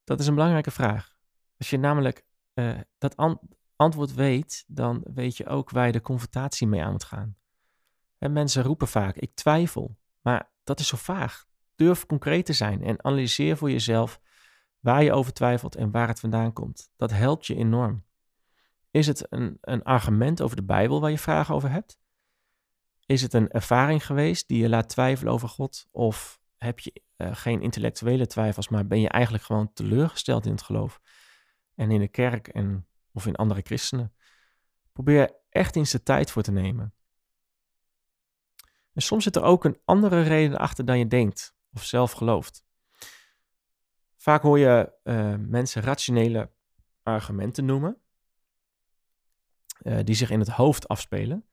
Dat 0.04 0.20
is 0.20 0.26
een 0.26 0.34
belangrijke 0.34 0.70
vraag. 0.70 1.16
Als 1.58 1.70
je 1.70 1.78
namelijk 1.78 2.24
uh, 2.54 2.78
dat 2.98 3.40
antwoord 3.76 4.14
weet, 4.14 4.64
dan 4.66 5.04
weet 5.14 5.36
je 5.36 5.46
ook 5.46 5.70
waar 5.70 5.86
je 5.86 5.92
de 5.92 6.00
confrontatie 6.00 6.66
mee 6.66 6.82
aan 6.82 6.92
moet 6.92 7.04
gaan. 7.04 7.36
En 8.18 8.32
mensen 8.32 8.62
roepen 8.62 8.88
vaak: 8.88 9.16
ik 9.16 9.34
twijfel. 9.34 9.98
Maar 10.20 10.52
dat 10.64 10.80
is 10.80 10.86
zo 10.88 10.96
vaag. 10.96 11.46
Durf 11.74 12.06
concreet 12.06 12.46
te 12.46 12.52
zijn 12.52 12.82
en 12.82 13.04
analyseer 13.04 13.56
voor 13.56 13.70
jezelf 13.70 14.20
waar 14.80 15.02
je 15.02 15.12
over 15.12 15.32
twijfelt 15.32 15.74
en 15.74 15.90
waar 15.90 16.08
het 16.08 16.20
vandaan 16.20 16.52
komt. 16.52 16.90
Dat 16.96 17.10
helpt 17.10 17.46
je 17.46 17.54
enorm. 17.54 18.04
Is 18.90 19.06
het 19.06 19.26
een, 19.32 19.58
een 19.60 19.82
argument 19.82 20.42
over 20.42 20.56
de 20.56 20.64
Bijbel 20.64 21.00
waar 21.00 21.10
je 21.10 21.18
vragen 21.18 21.54
over 21.54 21.70
hebt? 21.70 21.98
Is 23.06 23.22
het 23.22 23.32
een 23.32 23.50
ervaring 23.50 24.06
geweest 24.06 24.48
die 24.48 24.62
je 24.62 24.68
laat 24.68 24.88
twijfelen 24.88 25.32
over 25.32 25.48
God? 25.48 25.88
Of 25.90 26.37
heb 26.58 26.78
je 26.78 27.02
uh, 27.16 27.36
geen 27.36 27.62
intellectuele 27.62 28.26
twijfels, 28.26 28.68
maar 28.68 28.86
ben 28.86 29.00
je 29.00 29.08
eigenlijk 29.08 29.44
gewoon 29.44 29.72
teleurgesteld 29.72 30.46
in 30.46 30.52
het 30.52 30.62
geloof? 30.62 31.00
En 31.74 31.90
in 31.90 32.00
de 32.00 32.08
kerk 32.08 32.48
en, 32.48 32.86
of 33.12 33.26
in 33.26 33.36
andere 33.36 33.60
christenen? 33.60 34.14
Probeer 34.92 35.36
echt 35.48 35.76
eens 35.76 35.90
de 35.90 36.02
tijd 36.02 36.30
voor 36.30 36.42
te 36.42 36.52
nemen. 36.52 36.94
En 38.92 39.02
soms 39.02 39.24
zit 39.24 39.36
er 39.36 39.42
ook 39.42 39.64
een 39.64 39.80
andere 39.84 40.22
reden 40.22 40.58
achter 40.58 40.84
dan 40.84 40.98
je 40.98 41.06
denkt 41.06 41.56
of 41.72 41.84
zelf 41.84 42.12
gelooft. 42.12 42.64
Vaak 44.16 44.42
hoor 44.42 44.58
je 44.58 44.92
uh, 45.04 45.34
mensen 45.38 45.82
rationele 45.82 46.50
argumenten 47.02 47.64
noemen, 47.64 48.00
uh, 49.82 49.98
die 50.04 50.14
zich 50.14 50.30
in 50.30 50.38
het 50.38 50.48
hoofd 50.48 50.88
afspelen, 50.88 51.48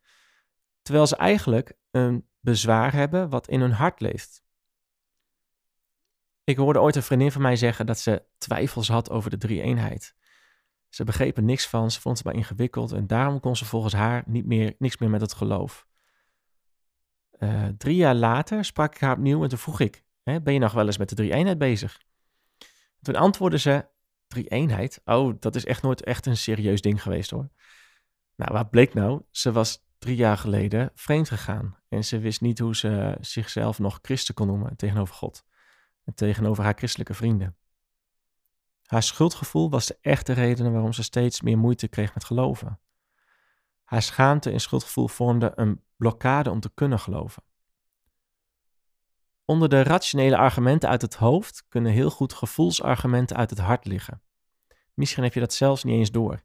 terwijl 0.81 1.07
ze 1.07 1.15
eigenlijk 1.15 1.73
een 1.91 2.29
bezwaar 2.39 2.93
hebben 2.93 3.29
wat 3.29 3.47
in 3.47 3.61
hun 3.61 3.71
hart 3.71 3.99
leeft. 3.99 4.44
Ik 6.45 6.57
hoorde 6.57 6.81
ooit 6.81 6.95
een 6.95 7.03
vriendin 7.03 7.31
van 7.31 7.41
mij 7.41 7.55
zeggen 7.55 7.85
dat 7.85 7.99
ze 7.99 8.23
twijfels 8.37 8.87
had 8.87 9.09
over 9.09 9.29
de 9.29 9.37
drie-eenheid. 9.37 10.15
Ze 10.89 11.03
begrepen 11.03 11.45
niks 11.45 11.67
van, 11.67 11.91
ze 11.91 12.01
vond 12.01 12.17
het 12.17 12.25
maar 12.25 12.35
ingewikkeld 12.35 12.91
en 12.91 13.07
daarom 13.07 13.39
kon 13.39 13.55
ze 13.55 13.65
volgens 13.65 13.93
haar 13.93 14.23
niet 14.25 14.45
meer, 14.45 14.75
niks 14.77 14.97
meer 14.97 15.09
met 15.09 15.21
het 15.21 15.33
geloof. 15.33 15.87
Uh, 17.39 17.67
drie 17.77 17.95
jaar 17.95 18.15
later 18.15 18.65
sprak 18.65 18.95
ik 18.95 19.01
haar 19.01 19.15
opnieuw 19.15 19.43
en 19.43 19.49
toen 19.49 19.57
vroeg 19.57 19.79
ik, 19.79 20.03
ben 20.23 20.53
je 20.53 20.59
nog 20.59 20.71
wel 20.71 20.85
eens 20.85 20.97
met 20.97 21.09
de 21.09 21.15
drie-eenheid 21.15 21.57
bezig? 21.57 22.01
Toen 23.01 23.15
antwoordde 23.15 23.59
ze, 23.59 23.87
drie-eenheid? 24.27 25.01
Oh, 25.05 25.35
dat 25.39 25.55
is 25.55 25.65
echt 25.65 25.81
nooit 25.81 26.03
echt 26.03 26.25
een 26.25 26.37
serieus 26.37 26.81
ding 26.81 27.01
geweest 27.01 27.29
hoor. 27.29 27.49
Nou, 28.35 28.53
wat 28.53 28.69
bleek 28.69 28.93
nou? 28.93 29.21
Ze 29.31 29.51
was 29.51 29.85
drie 29.97 30.15
jaar 30.15 30.37
geleden 30.37 30.91
vreemd 30.95 31.29
gegaan 31.29 31.77
en 31.89 32.03
ze 32.03 32.19
wist 32.19 32.41
niet 32.41 32.59
hoe 32.59 32.75
ze 32.75 33.17
zichzelf 33.19 33.79
nog 33.79 33.99
christen 34.01 34.33
kon 34.33 34.47
noemen 34.47 34.75
tegenover 34.75 35.15
God 35.15 35.45
en 36.05 36.13
tegenover 36.13 36.63
haar 36.63 36.77
christelijke 36.77 37.13
vrienden. 37.13 37.55
Haar 38.85 39.03
schuldgevoel 39.03 39.69
was 39.69 39.85
de 39.85 39.97
echte 40.01 40.33
reden 40.33 40.71
waarom 40.71 40.93
ze 40.93 41.03
steeds 41.03 41.41
meer 41.41 41.57
moeite 41.57 41.87
kreeg 41.87 42.13
met 42.13 42.23
geloven. 42.23 42.79
Haar 43.83 44.01
schaamte 44.01 44.51
en 44.51 44.59
schuldgevoel 44.59 45.07
vormden 45.07 45.61
een 45.61 45.83
blokkade 45.95 46.51
om 46.51 46.59
te 46.59 46.71
kunnen 46.73 46.99
geloven. 46.99 47.43
Onder 49.45 49.69
de 49.69 49.83
rationele 49.83 50.37
argumenten 50.37 50.89
uit 50.89 51.01
het 51.01 51.15
hoofd 51.15 51.65
kunnen 51.69 51.91
heel 51.91 52.09
goed 52.09 52.33
gevoelsargumenten 52.33 53.37
uit 53.37 53.49
het 53.49 53.59
hart 53.59 53.85
liggen. 53.85 54.21
Misschien 54.93 55.23
heb 55.23 55.33
je 55.33 55.39
dat 55.39 55.53
zelfs 55.53 55.83
niet 55.83 55.95
eens 55.95 56.11
door. 56.11 56.43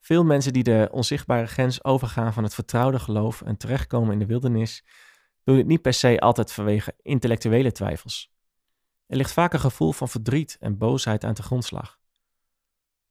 Veel 0.00 0.24
mensen 0.24 0.52
die 0.52 0.62
de 0.62 0.88
onzichtbare 0.92 1.46
grens 1.46 1.84
overgaan 1.84 2.32
van 2.32 2.42
het 2.42 2.54
vertrouwde 2.54 2.98
geloof 2.98 3.42
en 3.42 3.56
terechtkomen 3.56 4.12
in 4.12 4.18
de 4.18 4.26
wildernis, 4.26 4.84
doen 5.44 5.56
het 5.56 5.66
niet 5.66 5.82
per 5.82 5.92
se 5.92 6.20
altijd 6.20 6.52
vanwege 6.52 6.94
intellectuele 7.02 7.72
twijfels. 7.72 8.35
Er 9.06 9.16
ligt 9.16 9.32
vaak 9.32 9.52
een 9.52 9.60
gevoel 9.60 9.92
van 9.92 10.08
verdriet 10.08 10.56
en 10.60 10.78
boosheid 10.78 11.24
aan 11.24 11.34
de 11.34 11.42
grondslag. 11.42 11.98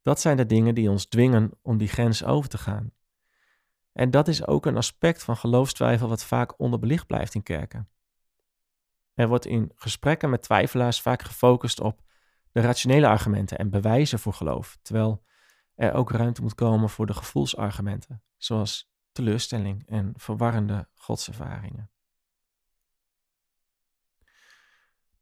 Dat 0.02 0.20
zijn 0.20 0.36
de 0.36 0.46
dingen 0.46 0.74
die 0.74 0.90
ons 0.90 1.06
dwingen 1.06 1.50
om 1.62 1.78
die 1.78 1.88
grens 1.88 2.24
over 2.24 2.48
te 2.48 2.58
gaan. 2.58 2.92
En 3.92 4.10
dat 4.10 4.28
is 4.28 4.46
ook 4.46 4.66
een 4.66 4.76
aspect 4.76 5.22
van 5.22 5.36
geloofstwijfel 5.36 6.08
wat 6.08 6.24
vaak 6.24 6.60
onderbelicht 6.60 7.06
blijft 7.06 7.34
in 7.34 7.42
kerken. 7.42 7.88
Er 9.14 9.28
wordt 9.28 9.46
in 9.46 9.72
gesprekken 9.74 10.30
met 10.30 10.42
twijfelaars 10.42 11.00
vaak 11.00 11.22
gefocust 11.22 11.80
op 11.80 12.02
de 12.52 12.60
rationele 12.60 13.08
argumenten 13.08 13.58
en 13.58 13.70
bewijzen 13.70 14.18
voor 14.18 14.32
geloof, 14.32 14.78
terwijl 14.82 15.24
er 15.74 15.92
ook 15.92 16.10
ruimte 16.10 16.42
moet 16.42 16.54
komen 16.54 16.90
voor 16.90 17.06
de 17.06 17.14
gevoelsargumenten, 17.14 18.22
zoals 18.36 18.90
teleurstelling 19.12 19.86
en 19.86 20.12
verwarrende 20.16 20.88
godservaringen. 20.94 21.90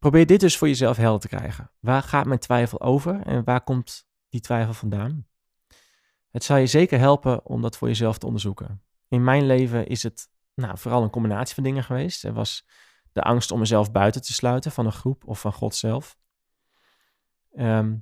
Probeer 0.05 0.27
dit 0.27 0.41
dus 0.41 0.59
voor 0.59 0.69
jezelf 0.69 0.97
helder 0.97 1.21
te 1.21 1.37
krijgen. 1.37 1.71
Waar 1.81 2.03
gaat 2.03 2.27
mijn 2.27 2.39
twijfel 2.39 2.81
over 2.81 3.21
en 3.21 3.45
waar 3.45 3.65
komt 3.65 4.07
die 4.29 4.41
twijfel 4.41 4.73
vandaan? 4.75 5.27
Het 6.31 6.45
zal 6.45 6.57
je 6.57 6.67
zeker 6.67 6.99
helpen 6.99 7.47
om 7.47 7.63
dat 7.63 7.77
voor 7.77 7.89
jezelf 7.89 8.19
te 8.19 8.27
onderzoeken. 8.27 8.83
In 9.09 9.25
mijn 9.25 9.47
leven 9.47 9.87
is 9.87 10.03
het 10.03 10.29
nou, 10.55 10.79
vooral 10.79 11.03
een 11.03 11.11
combinatie 11.11 11.55
van 11.55 11.65
dingen 11.65 11.85
geweest. 11.85 12.25
Er 12.25 12.33
was 12.33 12.67
de 13.13 13.23
angst 13.23 13.51
om 13.51 13.59
mezelf 13.59 13.93
buiten 13.93 14.23
te 14.23 14.33
sluiten 14.33 14.73
van 14.73 14.87
een 14.87 14.93
groep 14.93 15.27
of 15.27 15.41
van 15.41 15.53
God 15.53 15.75
zelf. 15.75 16.17
Ehm, 17.53 17.97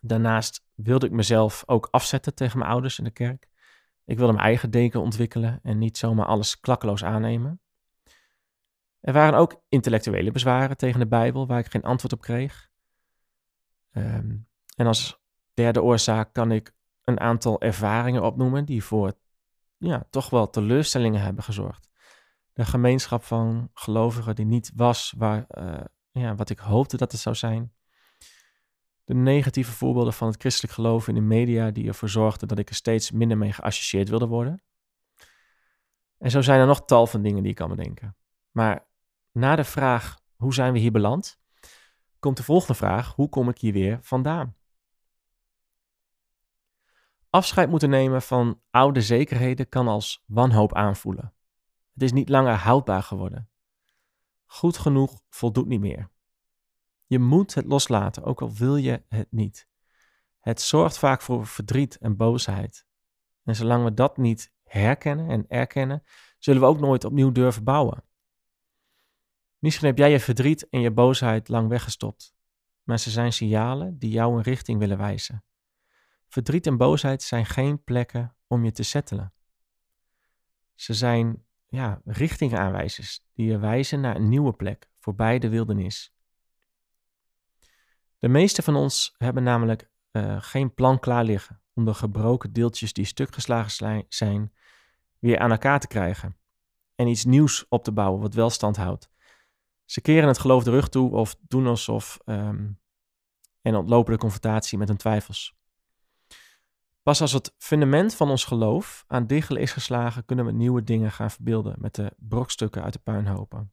daarnaast 0.00 0.64
wilde 0.74 1.06
ik 1.06 1.12
mezelf 1.12 1.62
ook 1.66 1.88
afzetten 1.90 2.34
tegen 2.34 2.58
mijn 2.58 2.70
ouders 2.70 2.98
in 2.98 3.04
de 3.04 3.10
kerk. 3.10 3.48
Ik 4.04 4.16
wilde 4.16 4.32
mijn 4.32 4.44
eigen 4.44 4.70
deken 4.70 5.00
ontwikkelen 5.00 5.60
en 5.62 5.78
niet 5.78 5.98
zomaar 5.98 6.26
alles 6.26 6.60
klakkeloos 6.60 7.04
aannemen. 7.04 7.60
Er 9.08 9.14
waren 9.14 9.38
ook 9.38 9.62
intellectuele 9.68 10.30
bezwaren 10.30 10.76
tegen 10.76 11.00
de 11.00 11.06
Bijbel 11.06 11.46
waar 11.46 11.58
ik 11.58 11.70
geen 11.70 11.82
antwoord 11.82 12.12
op 12.12 12.20
kreeg. 12.20 12.70
Ehm, 13.90 14.36
en 14.76 14.86
als 14.86 15.20
derde 15.54 15.82
oorzaak 15.82 16.32
kan 16.32 16.52
ik 16.52 16.74
een 17.04 17.20
aantal 17.20 17.60
ervaringen 17.60 18.22
opnoemen 18.22 18.64
die 18.64 18.84
voor 18.84 19.12
ja, 19.76 20.06
toch 20.10 20.30
wel 20.30 20.50
teleurstellingen 20.50 21.20
hebben 21.20 21.44
gezorgd. 21.44 21.88
De 22.52 22.64
gemeenschap 22.64 23.22
van 23.22 23.70
gelovigen 23.74 24.34
die 24.34 24.46
niet 24.46 24.72
was 24.74 25.14
waar, 25.16 25.46
uh, 25.58 25.80
ja, 26.10 26.34
wat 26.34 26.50
ik 26.50 26.58
hoopte 26.58 26.96
dat 26.96 27.12
het 27.12 27.20
zou 27.20 27.34
zijn. 27.34 27.72
De 29.04 29.14
negatieve 29.14 29.72
voorbeelden 29.72 30.12
van 30.12 30.28
het 30.28 30.40
christelijk 30.40 30.74
geloof 30.74 31.08
in 31.08 31.14
de 31.14 31.20
media 31.20 31.70
die 31.70 31.88
ervoor 31.88 32.08
zorgden 32.08 32.48
dat 32.48 32.58
ik 32.58 32.68
er 32.68 32.74
steeds 32.74 33.10
minder 33.10 33.38
mee 33.38 33.52
geassocieerd 33.52 34.08
wilde 34.08 34.26
worden. 34.26 34.62
En 36.18 36.30
zo 36.30 36.40
zijn 36.40 36.60
er 36.60 36.66
nog 36.66 36.84
tal 36.84 37.06
van 37.06 37.22
dingen 37.22 37.42
die 37.42 37.50
ik 37.50 37.56
kan 37.56 37.68
bedenken. 37.68 38.16
Maar 38.50 38.86
na 39.38 39.56
de 39.56 39.64
vraag 39.64 40.20
hoe 40.36 40.54
zijn 40.54 40.72
we 40.72 40.78
hier 40.78 40.92
beland, 40.92 41.40
komt 42.18 42.36
de 42.36 42.42
volgende 42.42 42.74
vraag: 42.74 43.14
hoe 43.14 43.28
kom 43.28 43.48
ik 43.48 43.58
hier 43.58 43.72
weer 43.72 43.98
vandaan? 44.02 44.56
Afscheid 47.30 47.70
moeten 47.70 47.90
nemen 47.90 48.22
van 48.22 48.60
oude 48.70 49.00
zekerheden 49.00 49.68
kan 49.68 49.88
als 49.88 50.24
wanhoop 50.26 50.74
aanvoelen. 50.74 51.32
Het 51.92 52.02
is 52.02 52.12
niet 52.12 52.28
langer 52.28 52.54
houdbaar 52.54 53.02
geworden. 53.02 53.48
Goed 54.46 54.78
genoeg 54.78 55.22
voldoet 55.28 55.66
niet 55.66 55.80
meer. 55.80 56.10
Je 57.06 57.18
moet 57.18 57.54
het 57.54 57.66
loslaten, 57.66 58.24
ook 58.24 58.42
al 58.42 58.52
wil 58.52 58.76
je 58.76 59.02
het 59.08 59.26
niet. 59.30 59.68
Het 60.40 60.60
zorgt 60.60 60.98
vaak 60.98 61.22
voor 61.22 61.46
verdriet 61.46 61.98
en 61.98 62.16
boosheid. 62.16 62.86
En 63.44 63.56
zolang 63.56 63.84
we 63.84 63.94
dat 63.94 64.16
niet 64.16 64.52
herkennen 64.64 65.30
en 65.30 65.44
erkennen, 65.48 66.02
zullen 66.38 66.60
we 66.60 66.66
ook 66.66 66.80
nooit 66.80 67.04
opnieuw 67.04 67.32
durven 67.32 67.64
bouwen. 67.64 68.04
Misschien 69.58 69.86
heb 69.86 69.98
jij 69.98 70.10
je 70.10 70.20
verdriet 70.20 70.68
en 70.68 70.80
je 70.80 70.90
boosheid 70.90 71.48
lang 71.48 71.68
weggestopt, 71.68 72.34
maar 72.82 72.98
ze 72.98 73.10
zijn 73.10 73.32
signalen 73.32 73.98
die 73.98 74.10
jou 74.10 74.36
een 74.36 74.42
richting 74.42 74.78
willen 74.78 74.98
wijzen. 74.98 75.44
Verdriet 76.28 76.66
en 76.66 76.76
boosheid 76.76 77.22
zijn 77.22 77.46
geen 77.46 77.84
plekken 77.84 78.36
om 78.46 78.64
je 78.64 78.72
te 78.72 78.82
settelen. 78.82 79.32
Ze 80.74 80.94
zijn 80.94 81.44
ja, 81.68 82.00
richtingaanwijzers 82.04 83.24
die 83.32 83.46
je 83.46 83.58
wijzen 83.58 84.00
naar 84.00 84.16
een 84.16 84.28
nieuwe 84.28 84.52
plek 84.52 84.88
voorbij 84.98 85.38
de 85.38 85.48
wildernis. 85.48 86.14
De 88.18 88.28
meeste 88.28 88.62
van 88.62 88.76
ons 88.76 89.14
hebben 89.16 89.42
namelijk 89.42 89.90
uh, 90.12 90.36
geen 90.42 90.74
plan 90.74 90.98
klaar 90.98 91.24
liggen 91.24 91.62
om 91.74 91.84
de 91.84 91.94
gebroken 91.94 92.52
deeltjes 92.52 92.92
die 92.92 93.04
stuk 93.04 93.34
geslagen 93.34 94.04
zijn 94.08 94.52
weer 95.18 95.38
aan 95.38 95.50
elkaar 95.50 95.80
te 95.80 95.86
krijgen 95.86 96.36
en 96.94 97.06
iets 97.06 97.24
nieuws 97.24 97.68
op 97.68 97.84
te 97.84 97.92
bouwen 97.92 98.20
wat 98.20 98.34
wel 98.34 98.50
stand 98.50 98.76
houdt. 98.76 99.10
Ze 99.88 100.00
keren 100.00 100.28
het 100.28 100.38
geloof 100.38 100.64
de 100.64 100.70
rug 100.70 100.88
toe 100.88 101.10
of 101.10 101.36
doen 101.40 101.66
alsof 101.66 102.18
um, 102.24 102.80
en 103.60 103.74
ontlopen 103.74 104.12
de 104.12 104.18
confrontatie 104.18 104.78
met 104.78 104.88
hun 104.88 104.96
twijfels. 104.96 105.56
Pas 107.02 107.20
als 107.20 107.32
het 107.32 107.54
fundament 107.58 108.14
van 108.14 108.30
ons 108.30 108.44
geloof 108.44 109.04
aan 109.06 109.26
diggelen 109.26 109.62
is 109.62 109.72
geslagen, 109.72 110.24
kunnen 110.24 110.44
we 110.44 110.52
nieuwe 110.52 110.82
dingen 110.82 111.12
gaan 111.12 111.30
verbeelden 111.30 111.74
met 111.78 111.94
de 111.94 112.12
brokstukken 112.16 112.82
uit 112.82 112.92
de 112.92 112.98
puinhopen. 112.98 113.72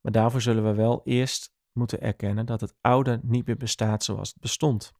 Maar 0.00 0.12
daarvoor 0.12 0.40
zullen 0.40 0.64
we 0.64 0.74
wel 0.74 1.00
eerst 1.04 1.54
moeten 1.72 2.00
erkennen 2.00 2.46
dat 2.46 2.60
het 2.60 2.74
oude 2.80 3.20
niet 3.22 3.46
meer 3.46 3.56
bestaat 3.56 4.04
zoals 4.04 4.28
het 4.28 4.40
bestond. 4.40 4.92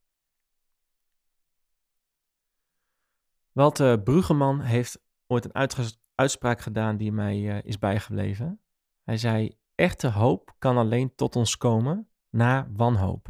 Walter 3.51 4.01
Bruggeman 4.01 4.61
heeft 4.61 5.01
ooit 5.27 5.45
een 5.45 5.87
uitspraak 6.15 6.61
gedaan 6.61 6.97
die 6.97 7.11
mij 7.11 7.37
uh, 7.39 7.63
is 7.63 7.79
bijgebleven. 7.79 8.61
Hij 9.09 9.17
zei: 9.17 9.57
echte 9.75 10.07
hoop 10.07 10.55
kan 10.59 10.77
alleen 10.77 11.15
tot 11.15 11.35
ons 11.35 11.57
komen 11.57 12.09
na 12.29 12.69
wanhoop. 12.71 13.27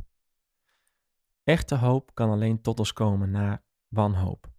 Echte 1.43 1.75
hoop 1.75 2.11
kan 2.13 2.29
alleen 2.29 2.61
tot 2.61 2.79
ons 2.79 2.93
komen 2.93 3.31
na 3.31 3.63
wanhoop. 3.87 4.49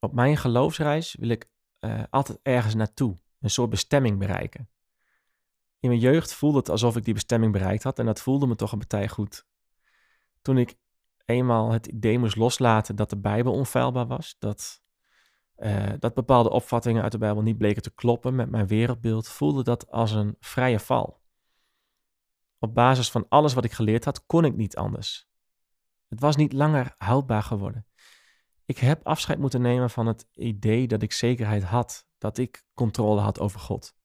Op 0.00 0.12
mijn 0.12 0.36
geloofsreis 0.36 1.14
wil 1.14 1.28
ik 1.28 1.48
uh, 1.80 2.02
altijd 2.10 2.38
ergens 2.42 2.74
naartoe, 2.74 3.18
een 3.40 3.50
soort 3.50 3.70
bestemming 3.70 4.18
bereiken. 4.18 4.68
In 5.78 5.88
mijn 5.88 6.00
jeugd 6.00 6.34
voelde 6.34 6.58
het 6.58 6.68
alsof 6.68 6.96
ik 6.96 7.04
die 7.04 7.14
bestemming 7.14 7.52
bereikt 7.52 7.82
had 7.82 7.98
en 7.98 8.06
dat 8.06 8.20
voelde 8.20 8.46
me 8.46 8.54
toch 8.54 8.72
een 8.72 8.78
partij 8.78 9.08
goed. 9.08 9.46
Toen 10.42 10.58
ik 10.58 10.74
eenmaal 11.24 11.72
het 11.72 11.86
idee 11.86 12.18
moest 12.18 12.36
loslaten 12.36 12.96
dat 12.96 13.10
de 13.10 13.18
Bijbel 13.18 13.52
onfeilbaar 13.52 14.06
was, 14.06 14.36
dat, 14.38 14.81
uh, 15.58 15.92
dat 15.98 16.14
bepaalde 16.14 16.50
opvattingen 16.50 17.02
uit 17.02 17.12
de 17.12 17.18
Bijbel 17.18 17.42
niet 17.42 17.58
bleken 17.58 17.82
te 17.82 17.94
kloppen 17.94 18.34
met 18.34 18.50
mijn 18.50 18.66
wereldbeeld, 18.66 19.28
voelde 19.28 19.62
dat 19.62 19.90
als 19.90 20.10
een 20.10 20.36
vrije 20.40 20.80
val. 20.80 21.20
Op 22.58 22.74
basis 22.74 23.10
van 23.10 23.26
alles 23.28 23.54
wat 23.54 23.64
ik 23.64 23.72
geleerd 23.72 24.04
had, 24.04 24.26
kon 24.26 24.44
ik 24.44 24.56
niet 24.56 24.76
anders. 24.76 25.28
Het 26.08 26.20
was 26.20 26.36
niet 26.36 26.52
langer 26.52 26.94
houdbaar 26.98 27.42
geworden. 27.42 27.86
Ik 28.64 28.78
heb 28.78 29.06
afscheid 29.06 29.38
moeten 29.38 29.60
nemen 29.60 29.90
van 29.90 30.06
het 30.06 30.26
idee 30.32 30.86
dat 30.86 31.02
ik 31.02 31.12
zekerheid 31.12 31.62
had, 31.62 32.06
dat 32.18 32.38
ik 32.38 32.64
controle 32.74 33.20
had 33.20 33.40
over 33.40 33.60
God. 33.60 33.96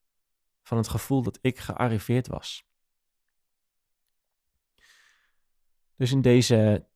Van 0.63 0.77
het 0.77 0.88
gevoel 0.88 1.21
dat 1.21 1.38
ik 1.41 1.60
gearriveerd 1.60 2.27
was. 2.27 2.67
Dus 5.95 6.12
in 6.12 6.21
deze 6.21 6.88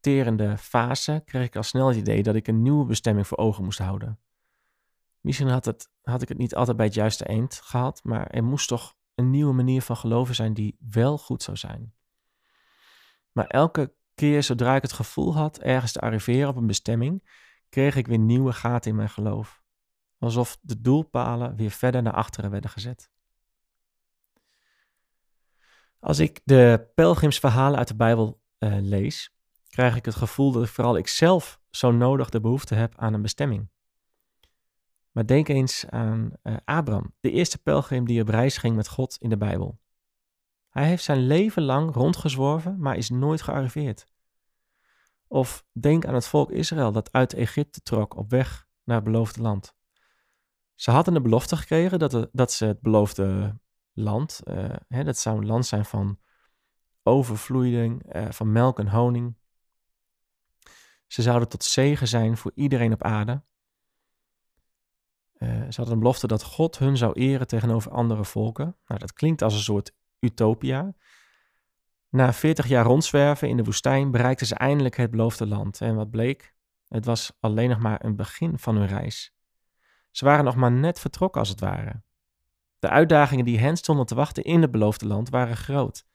desoriënterende 0.00 0.58
fase 0.58 1.22
kreeg 1.24 1.46
ik 1.46 1.56
al 1.56 1.62
snel 1.62 1.88
het 1.88 1.96
idee 1.96 2.22
dat 2.22 2.34
ik 2.34 2.48
een 2.48 2.62
nieuwe 2.62 2.84
bestemming 2.84 3.26
voor 3.26 3.38
ogen 3.38 3.64
moest 3.64 3.78
houden. 3.78 4.18
Misschien 5.20 5.48
had, 5.48 5.64
het, 5.64 5.90
had 6.02 6.22
ik 6.22 6.28
het 6.28 6.38
niet 6.38 6.54
altijd 6.54 6.76
bij 6.76 6.86
het 6.86 6.94
juiste 6.94 7.24
eind 7.24 7.60
gehad, 7.64 8.00
maar 8.04 8.26
er 8.26 8.44
moest 8.44 8.68
toch 8.68 8.96
een 9.14 9.30
nieuwe 9.30 9.52
manier 9.52 9.82
van 9.82 9.96
geloven 9.96 10.34
zijn 10.34 10.54
die 10.54 10.76
wel 10.90 11.18
goed 11.18 11.42
zou 11.42 11.56
zijn. 11.56 11.94
Maar 13.32 13.46
elke 13.46 13.92
keer 14.14 14.42
zodra 14.42 14.74
ik 14.74 14.82
het 14.82 14.92
gevoel 14.92 15.34
had 15.34 15.58
ergens 15.58 15.92
te 15.92 16.00
arriveren 16.00 16.48
op 16.48 16.56
een 16.56 16.66
bestemming, 16.66 17.28
kreeg 17.68 17.96
ik 17.96 18.06
weer 18.06 18.18
nieuwe 18.18 18.52
gaten 18.52 18.90
in 18.90 18.96
mijn 18.96 19.08
geloof. 19.08 19.62
Alsof 20.18 20.58
de 20.60 20.80
doelpalen 20.80 21.56
weer 21.56 21.70
verder 21.70 22.02
naar 22.02 22.12
achteren 22.12 22.50
werden 22.50 22.70
gezet. 22.70 23.10
Als 26.00 26.18
ik 26.18 26.40
de 26.44 26.90
pelgrimsverhalen 26.94 27.78
uit 27.78 27.88
de 27.88 27.96
Bijbel 27.96 28.40
uh, 28.58 28.76
lees, 28.80 29.37
krijg 29.68 29.96
ik 29.96 30.04
het 30.04 30.14
gevoel 30.14 30.52
dat 30.52 30.62
ik 30.62 30.68
vooral 30.68 30.96
ikzelf 30.96 31.60
zo 31.70 31.90
nodig 31.90 32.28
de 32.28 32.40
behoefte 32.40 32.74
heb 32.74 32.94
aan 32.96 33.14
een 33.14 33.22
bestemming. 33.22 33.68
Maar 35.10 35.26
denk 35.26 35.48
eens 35.48 35.86
aan 35.88 36.30
uh, 36.42 36.56
Abraham, 36.64 37.14
de 37.20 37.30
eerste 37.30 37.58
pelgrim 37.58 38.06
die 38.06 38.20
op 38.20 38.28
reis 38.28 38.56
ging 38.56 38.76
met 38.76 38.88
God 38.88 39.16
in 39.20 39.28
de 39.28 39.36
Bijbel. 39.36 39.80
Hij 40.68 40.86
heeft 40.86 41.04
zijn 41.04 41.26
leven 41.26 41.62
lang 41.62 41.94
rondgezworven, 41.94 42.78
maar 42.78 42.96
is 42.96 43.10
nooit 43.10 43.42
gearriveerd. 43.42 44.06
Of 45.26 45.64
denk 45.72 46.06
aan 46.06 46.14
het 46.14 46.26
volk 46.26 46.50
Israël 46.50 46.92
dat 46.92 47.12
uit 47.12 47.32
Egypte 47.32 47.80
trok 47.82 48.16
op 48.16 48.30
weg 48.30 48.68
naar 48.84 48.96
het 48.96 49.04
beloofde 49.04 49.42
land. 49.42 49.74
Ze 50.74 50.90
hadden 50.90 51.14
de 51.14 51.20
belofte 51.20 51.56
gekregen 51.56 51.98
dat, 51.98 52.28
dat 52.32 52.52
ze 52.52 52.64
het 52.64 52.80
beloofde 52.80 53.58
land, 53.92 54.40
uh, 54.44 54.68
hè, 54.88 55.04
dat 55.04 55.18
zou 55.18 55.38
een 55.38 55.46
land 55.46 55.66
zijn 55.66 55.84
van 55.84 56.18
overvloeiing, 57.02 58.16
uh, 58.16 58.30
van 58.30 58.52
melk 58.52 58.78
en 58.78 58.88
honing. 58.88 59.36
Ze 61.08 61.22
zouden 61.22 61.48
tot 61.48 61.64
zegen 61.64 62.08
zijn 62.08 62.36
voor 62.36 62.52
iedereen 62.54 62.92
op 62.92 63.02
aarde. 63.02 63.42
Uh, 65.38 65.48
ze 65.48 65.76
hadden 65.76 65.92
een 65.92 65.98
belofte 65.98 66.26
dat 66.26 66.42
God 66.42 66.78
hun 66.78 66.96
zou 66.96 67.12
eren 67.12 67.46
tegenover 67.46 67.90
andere 67.90 68.24
volken. 68.24 68.76
Nou, 68.86 69.00
dat 69.00 69.12
klinkt 69.12 69.42
als 69.42 69.54
een 69.54 69.60
soort 69.60 69.92
utopia. 70.20 70.94
Na 72.08 72.32
40 72.32 72.66
jaar 72.66 72.84
rondzwerven 72.84 73.48
in 73.48 73.56
de 73.56 73.64
woestijn 73.64 74.10
bereikten 74.10 74.46
ze 74.46 74.54
eindelijk 74.54 74.96
het 74.96 75.10
beloofde 75.10 75.46
land. 75.46 75.80
En 75.80 75.94
wat 75.94 76.10
bleek? 76.10 76.54
Het 76.88 77.04
was 77.04 77.32
alleen 77.40 77.68
nog 77.68 77.78
maar 77.78 78.04
een 78.04 78.16
begin 78.16 78.58
van 78.58 78.76
hun 78.76 78.86
reis. 78.86 79.34
Ze 80.10 80.24
waren 80.24 80.44
nog 80.44 80.56
maar 80.56 80.72
net 80.72 81.00
vertrokken 81.00 81.40
als 81.40 81.48
het 81.48 81.60
ware. 81.60 82.02
De 82.78 82.88
uitdagingen 82.88 83.44
die 83.44 83.58
hen 83.58 83.76
stonden 83.76 84.06
te 84.06 84.14
wachten 84.14 84.44
in 84.44 84.62
het 84.62 84.70
beloofde 84.70 85.06
land 85.06 85.28
waren 85.28 85.56
groot. 85.56 86.06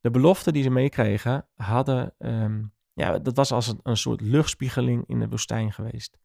De 0.00 0.10
beloften 0.10 0.52
die 0.52 0.62
ze 0.62 0.70
meekregen 0.70 1.48
hadden, 1.54 2.14
um, 2.18 2.72
ja, 2.94 3.18
dat 3.18 3.36
was 3.36 3.52
als 3.52 3.74
een, 3.82 3.96
soort 3.96 4.20
luchtspiegeling 4.20 5.04
in 5.06 5.18
de 5.18 5.28
woestijn 5.28 5.72
geweest. 5.72 6.18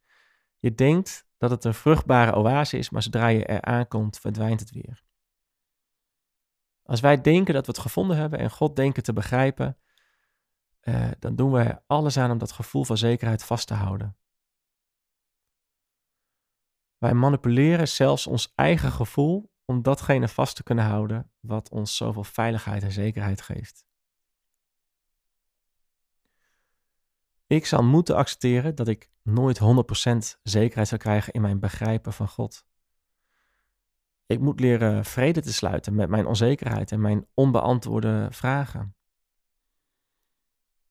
Je 0.58 0.74
denkt 0.74 1.26
dat 1.36 1.50
het 1.50 1.64
een 1.64 1.74
vruchtbare 1.74 2.34
oase 2.34 2.78
is, 2.78 2.90
maar 2.90 3.02
zodra 3.02 3.26
je 3.26 3.44
er 3.44 3.62
aankomt, 3.62 4.18
verdwijnt 4.18 4.60
het 4.60 4.70
weer. 4.70 5.02
Als 6.82 7.00
wij 7.00 7.20
denken 7.20 7.54
dat 7.54 7.66
we 7.66 7.72
het 7.72 7.80
gevonden 7.80 8.16
hebben 8.16 8.38
en 8.38 8.50
God 8.50 8.76
denken 8.76 9.02
te 9.02 9.12
begrijpen, 9.12 9.78
uh, 10.82 11.10
dan 11.18 11.36
doen 11.36 11.52
we 11.52 11.58
er 11.58 11.82
alles 11.86 12.16
aan 12.16 12.30
om 12.30 12.38
dat 12.38 12.52
gevoel 12.52 12.84
van 12.84 12.96
zekerheid 12.96 13.44
vast 13.44 13.66
te 13.66 13.74
houden. 13.74 14.16
Wij 16.98 17.14
manipuleren 17.14 17.88
zelfs 17.88 18.26
ons 18.26 18.52
eigen 18.54 18.92
gevoel 18.92 19.52
om 19.64 19.82
datgene 19.82 20.28
vast 20.28 20.56
te 20.56 20.62
kunnen 20.62 20.84
houden 20.84 21.32
wat 21.40 21.70
ons 21.70 21.96
zoveel 21.96 22.24
veiligheid 22.24 22.82
en 22.82 22.92
zekerheid 22.92 23.40
geeft. 23.40 23.89
Ik 27.50 27.66
zal 27.66 27.82
moeten 27.82 28.16
accepteren 28.16 28.74
dat 28.74 28.88
ik 28.88 29.10
nooit 29.22 29.60
100% 29.60 30.38
zekerheid 30.42 30.88
zal 30.88 30.98
krijgen 30.98 31.32
in 31.32 31.40
mijn 31.40 31.60
begrijpen 31.60 32.12
van 32.12 32.28
God. 32.28 32.64
Ik 34.26 34.40
moet 34.40 34.60
leren 34.60 35.04
vrede 35.04 35.40
te 35.40 35.52
sluiten 35.52 35.94
met 35.94 36.08
mijn 36.08 36.26
onzekerheid 36.26 36.92
en 36.92 37.00
mijn 37.00 37.26
onbeantwoorde 37.34 38.28
vragen. 38.30 38.94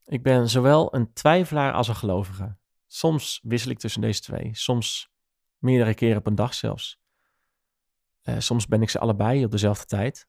Ik 0.06 0.24
ben 0.24 0.50
zowel 0.50 0.95
een 0.95 1.13
twijfelaar 1.13 1.74
als 1.74 1.88
een 1.88 1.95
gelovige. 1.95 2.56
Soms 2.88 3.39
wissel 3.43 3.72
ik 3.72 3.80
tussen 3.80 4.02
deze 4.02 4.22
twee, 4.22 4.50
soms 4.56 5.12
meerdere 5.58 5.93
keren 5.93 6.17
op 6.17 6.28
een 6.28 6.36
dag 6.36 6.54
zelfs. 6.54 7.00
Uh, 8.24 8.39
soms 8.39 8.67
ben 8.67 8.82
ik 8.82 8.89
ze 8.89 9.00
allebei 9.00 9.45
op 9.45 9.52
dezelfde 9.52 9.86
tijd. 9.86 10.28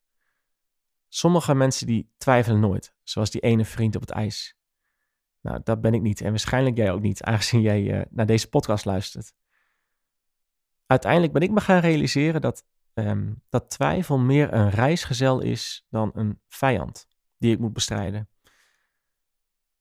Sommige 1.09 1.55
mensen 1.55 1.87
die 1.87 2.11
twijfelen 2.17 2.61
nooit, 2.61 2.95
zoals 3.03 3.31
die 3.31 3.41
ene 3.41 3.65
vriend 3.65 3.95
op 3.95 4.01
het 4.01 4.11
ijs. 4.11 4.59
Nou, 5.41 5.61
dat 5.65 5.81
ben 5.81 5.95
ik 5.95 6.03
niet 6.03 6.21
en 6.21 6.31
waarschijnlijk 6.31 6.77
jij 6.77 6.93
ook 6.93 7.01
niet, 7.01 7.23
aangezien 7.31 7.61
jij 7.61 7.83
uh, 7.83 8.03
naar 8.11 8.27
deze 8.27 8.49
podcast 8.49 8.85
luistert. 8.85 9.33
Uiteindelijk 10.87 11.33
ben 11.33 11.43
ik 11.43 11.51
me 11.51 11.61
gaan 11.61 11.81
realiseren 11.81 12.41
dat 12.41 12.65
um, 12.95 13.43
dat 13.49 13.71
twijfel 13.71 14.19
meer 14.19 14.53
een 14.53 14.71
reisgezel 14.71 15.41
is 15.41 15.87
dan 15.89 16.11
een 16.15 16.41
vijand 16.49 17.07
die 17.39 17.53
ik 17.53 17.59
moet 17.59 17.73
bestrijden. 17.73 18.29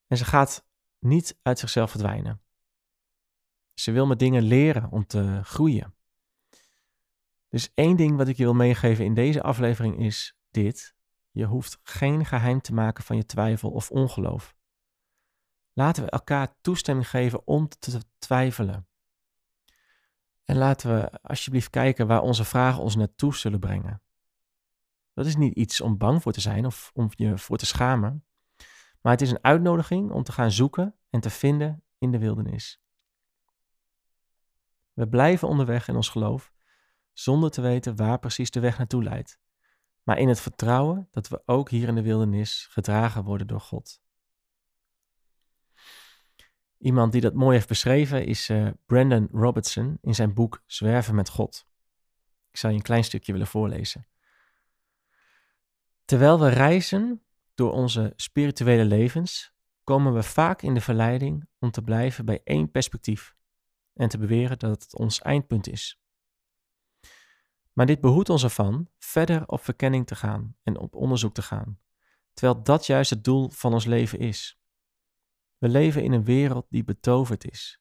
En 0.08 0.18
ze 0.18 0.26
gaat 0.26 0.66
niet 1.00 1.38
uit 1.42 1.60
zichzelf 1.60 1.92
verdwijnen. 1.92 2.42
Ze 3.74 3.92
wil 3.92 4.08
me 4.08 4.16
dingen 4.16 4.44
leren 4.44 4.92
om 4.92 5.06
te 5.06 5.40
groeien. 5.44 5.94
Dus 7.50 7.72
één 7.74 7.98
ding 7.98 8.18
wat 8.18 8.28
ik 8.28 8.38
je 8.38 8.44
wil 8.44 8.54
meegeven 8.54 9.06
in 9.06 9.14
deze 9.14 9.42
aflevering 9.42 10.00
is 10.00 10.38
dit. 10.52 10.96
Je 11.32 11.46
hoeft 11.46 11.80
geen 11.84 12.26
geheim 12.26 12.62
te 12.62 12.74
maken 12.74 13.04
van 13.04 13.16
je 13.16 13.26
twijfel 13.26 13.70
of 13.70 13.92
ongeloof. 13.92 14.56
Laten 15.80 16.04
we 16.04 16.10
elkaar 16.10 16.56
toestemming 16.62 17.10
geven 17.10 17.48
om 17.48 17.68
te 17.68 18.02
twijfelen. 18.18 18.88
En 20.44 20.58
laten 20.58 20.96
we 20.96 21.22
alsjeblieft 21.22 21.70
kijken 21.70 22.08
waar 22.08 22.22
onze 22.22 22.44
vragen 22.44 22.82
ons 22.82 22.96
naartoe 22.96 23.36
zullen 23.36 23.60
brengen. 23.60 24.02
Dat 25.14 25.26
is 25.26 25.36
niet 25.36 25.56
iets 25.56 25.82
om 25.82 25.98
bang 25.98 26.22
voor 26.22 26.32
te 26.32 26.42
zijn 26.42 26.66
of 26.66 26.92
om 26.94 27.10
je 27.10 27.38
voor 27.38 27.58
te 27.58 27.66
schamen, 27.66 28.26
maar 29.02 29.12
het 29.12 29.22
is 29.22 29.32
een 29.32 29.44
uitnodiging 29.44 30.12
om 30.12 30.24
te 30.24 30.32
gaan 30.32 30.52
zoeken 30.52 30.96
en 31.10 31.20
te 31.20 31.30
vinden 31.30 31.84
in 31.98 32.12
de 32.12 32.20
wildernis. 32.20 32.82
We 34.94 35.08
blijven 35.08 35.48
onderweg 35.48 35.88
in 35.88 35.96
ons 35.96 36.10
geloof, 36.10 36.54
zonder 37.14 37.52
te 37.52 37.62
weten 37.62 37.96
waar 37.96 38.20
precies 38.20 38.52
de 38.52 38.60
weg 38.60 38.78
naartoe 38.78 39.04
leidt, 39.04 39.40
maar 40.04 40.18
in 40.18 40.28
het 40.28 40.40
vertrouwen 40.40 41.08
dat 41.12 41.28
we 41.28 41.42
ook 41.46 41.70
hier 41.70 41.88
in 41.88 41.96
de 41.96 42.04
wildernis 42.04 42.68
gedragen 42.70 43.24
worden 43.24 43.48
door 43.48 43.62
God. 43.62 44.02
Iemand 46.80 47.12
die 47.12 47.22
dat 47.22 47.34
mooi 47.34 47.56
heeft 47.56 47.68
beschreven 47.68 48.26
is 48.26 48.50
uh, 48.50 48.68
Brandon 48.86 49.30
Robertson 49.32 49.98
in 50.02 50.16
zijn 50.16 50.34
boek 50.34 50.64
Zwerven 50.66 51.16
met 51.16 51.30
God. 51.30 51.68
Ik 52.52 52.58
zal 52.58 52.70
je 52.70 52.76
een 52.76 52.82
klein 52.82 53.04
stukje 53.04 53.32
willen 53.32 53.48
voorlezen. 53.48 54.08
Terwijl 56.06 56.40
we 56.40 56.50
reizen 56.50 57.24
door 57.56 57.72
onze 57.72 58.14
spirituele 58.16 58.86
levens, 58.86 59.54
komen 59.84 60.14
we 60.14 60.24
vaak 60.24 60.62
in 60.62 60.74
de 60.74 60.82
verleiding 60.82 61.48
om 61.60 61.72
te 61.72 61.82
blijven 61.82 62.26
bij 62.26 62.42
één 62.44 62.72
perspectief 62.72 63.36
en 63.94 64.10
te 64.10 64.18
beweren 64.18 64.60
dat 64.60 64.84
het 64.84 64.96
ons 64.96 65.22
eindpunt 65.22 65.68
is. 65.68 66.02
Maar 67.74 67.86
dit 67.86 68.02
behoedt 68.02 68.30
ons 68.30 68.44
ervan 68.44 68.90
verder 68.98 69.48
op 69.48 69.64
verkenning 69.64 70.08
te 70.08 70.16
gaan 70.16 70.56
en 70.64 70.78
op 70.78 70.96
onderzoek 70.96 71.34
te 71.34 71.42
gaan, 71.42 71.80
terwijl 72.34 72.64
dat 72.64 72.86
juist 72.86 73.10
het 73.10 73.24
doel 73.24 73.50
van 73.50 73.74
ons 73.74 73.86
leven 73.86 74.20
is. 74.20 74.59
We 75.60 75.70
leven 75.70 76.04
in 76.04 76.12
een 76.12 76.24
wereld 76.24 76.66
die 76.70 76.84
betoverd 76.84 77.52
is. 77.52 77.80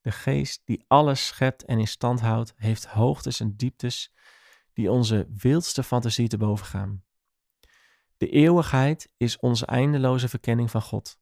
De 0.00 0.10
geest 0.10 0.62
die 0.64 0.84
alles 0.86 1.26
schept 1.26 1.64
en 1.64 1.78
in 1.78 1.88
stand 1.88 2.20
houdt, 2.20 2.54
heeft 2.56 2.86
hoogtes 2.86 3.40
en 3.40 3.56
dieptes 3.56 4.14
die 4.72 4.90
onze 4.90 5.28
wildste 5.36 5.82
fantasie 5.82 6.28
te 6.28 6.36
boven 6.36 6.66
gaan. 6.66 7.04
De 8.16 8.28
eeuwigheid 8.28 9.12
is 9.16 9.38
onze 9.38 9.66
eindeloze 9.66 10.28
verkenning 10.28 10.70
van 10.70 10.82
God. 10.82 11.20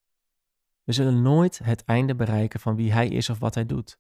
We 0.83 0.93
zullen 0.93 1.23
nooit 1.23 1.59
het 1.59 1.85
einde 1.85 2.15
bereiken 2.15 2.61
van 2.61 2.77
wie 2.77 2.93
Hij 2.93 3.09
is 3.09 3.31
of 3.31 3.39
wat 3.39 3.55
Hij 3.55 3.67
doet. 3.67 3.99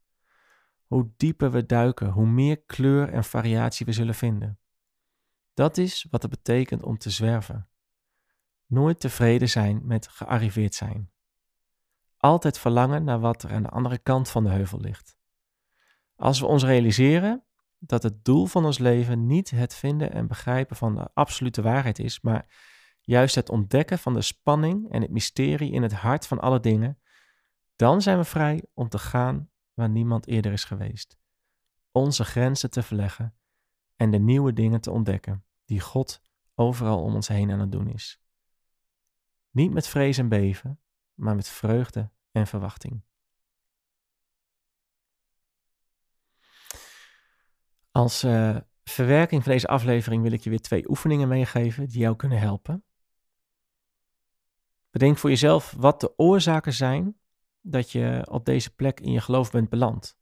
Hoe 0.86 1.10
dieper 1.16 1.50
we 1.50 1.66
duiken, 1.66 2.10
hoe 2.10 2.26
meer 2.26 2.62
kleur 2.62 3.12
en 3.12 3.24
variatie 3.24 3.86
we 3.86 3.92
zullen 3.92 4.14
vinden. 4.14 4.58
Dat 5.54 5.76
is 5.76 6.06
wat 6.10 6.22
het 6.22 6.30
betekent 6.30 6.82
om 6.82 6.98
te 6.98 7.10
zwerven. 7.10 7.68
Nooit 8.66 9.00
tevreden 9.00 9.48
zijn 9.48 9.86
met 9.86 10.08
gearriveerd 10.08 10.74
zijn. 10.74 11.10
Altijd 12.26 12.58
verlangen 12.58 13.04
naar 13.04 13.20
wat 13.20 13.42
er 13.42 13.52
aan 13.52 13.62
de 13.62 13.68
andere 13.68 13.98
kant 13.98 14.28
van 14.28 14.44
de 14.44 14.50
heuvel 14.50 14.80
ligt. 14.80 15.18
Als 16.16 16.40
we 16.40 16.46
ons 16.46 16.64
realiseren 16.64 17.44
dat 17.78 18.02
het 18.02 18.24
doel 18.24 18.46
van 18.46 18.64
ons 18.64 18.78
leven 18.78 19.26
niet 19.26 19.50
het 19.50 19.74
vinden 19.74 20.12
en 20.12 20.26
begrijpen 20.26 20.76
van 20.76 20.94
de 20.94 21.08
absolute 21.14 21.62
waarheid 21.62 21.98
is, 21.98 22.20
maar 22.20 22.46
juist 23.00 23.34
het 23.34 23.48
ontdekken 23.48 23.98
van 23.98 24.14
de 24.14 24.22
spanning 24.22 24.90
en 24.90 25.02
het 25.02 25.10
mysterie 25.10 25.72
in 25.72 25.82
het 25.82 25.92
hart 25.92 26.26
van 26.26 26.40
alle 26.40 26.60
dingen, 26.60 26.98
dan 27.76 28.02
zijn 28.02 28.18
we 28.18 28.24
vrij 28.24 28.64
om 28.74 28.88
te 28.88 28.98
gaan 28.98 29.50
waar 29.74 29.90
niemand 29.90 30.26
eerder 30.26 30.52
is 30.52 30.64
geweest. 30.64 31.18
Onze 31.90 32.24
grenzen 32.24 32.70
te 32.70 32.82
verleggen 32.82 33.34
en 33.96 34.10
de 34.10 34.18
nieuwe 34.18 34.52
dingen 34.52 34.80
te 34.80 34.90
ontdekken 34.90 35.44
die 35.64 35.80
God 35.80 36.22
overal 36.54 37.02
om 37.02 37.14
ons 37.14 37.28
heen 37.28 37.50
aan 37.50 37.60
het 37.60 37.72
doen 37.72 37.88
is. 37.88 38.20
Niet 39.50 39.72
met 39.72 39.88
vrees 39.88 40.18
en 40.18 40.28
beven, 40.28 40.80
maar 41.14 41.34
met 41.34 41.48
vreugde 41.48 42.14
en 42.37 42.46
verwachting. 42.46 43.03
Als 47.90 48.25
uh, 48.25 48.57
verwerking 48.85 49.42
van 49.42 49.53
deze 49.53 49.66
aflevering 49.66 50.22
wil 50.22 50.33
ik 50.33 50.40
je 50.40 50.51
weer 50.51 50.61
twee 50.61 50.88
oefeningen 50.88 51.29
meegeven 51.29 51.88
die 51.88 51.99
jou 51.99 52.16
kunnen 52.16 52.38
helpen. 52.38 52.85
Bedenk 54.90 55.18
voor 55.18 55.31
jezelf 55.31 55.75
wat 55.79 56.01
de 56.01 56.18
oorzaken 56.18 56.72
zijn 56.72 57.18
dat 57.61 57.92
je 57.92 58.27
op 58.31 58.44
deze 58.44 58.75
plek 58.75 59.01
in 59.01 59.12
je 59.12 59.20
geloof 59.20 59.51
bent 59.51 59.68
beland. 59.68 60.18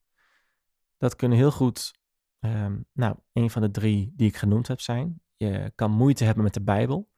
Dat 0.96 1.16
kunnen 1.16 1.38
heel 1.38 1.50
goed, 1.50 1.98
um, 2.40 2.86
nou, 2.92 3.16
een 3.32 3.50
van 3.50 3.62
de 3.62 3.70
drie 3.70 4.12
die 4.16 4.28
ik 4.28 4.36
genoemd 4.36 4.68
heb 4.68 4.80
zijn. 4.80 5.20
Je 5.36 5.72
kan 5.74 5.90
moeite 5.90 6.24
hebben 6.24 6.44
met 6.44 6.54
de 6.54 6.62
Bijbel. 6.62 7.10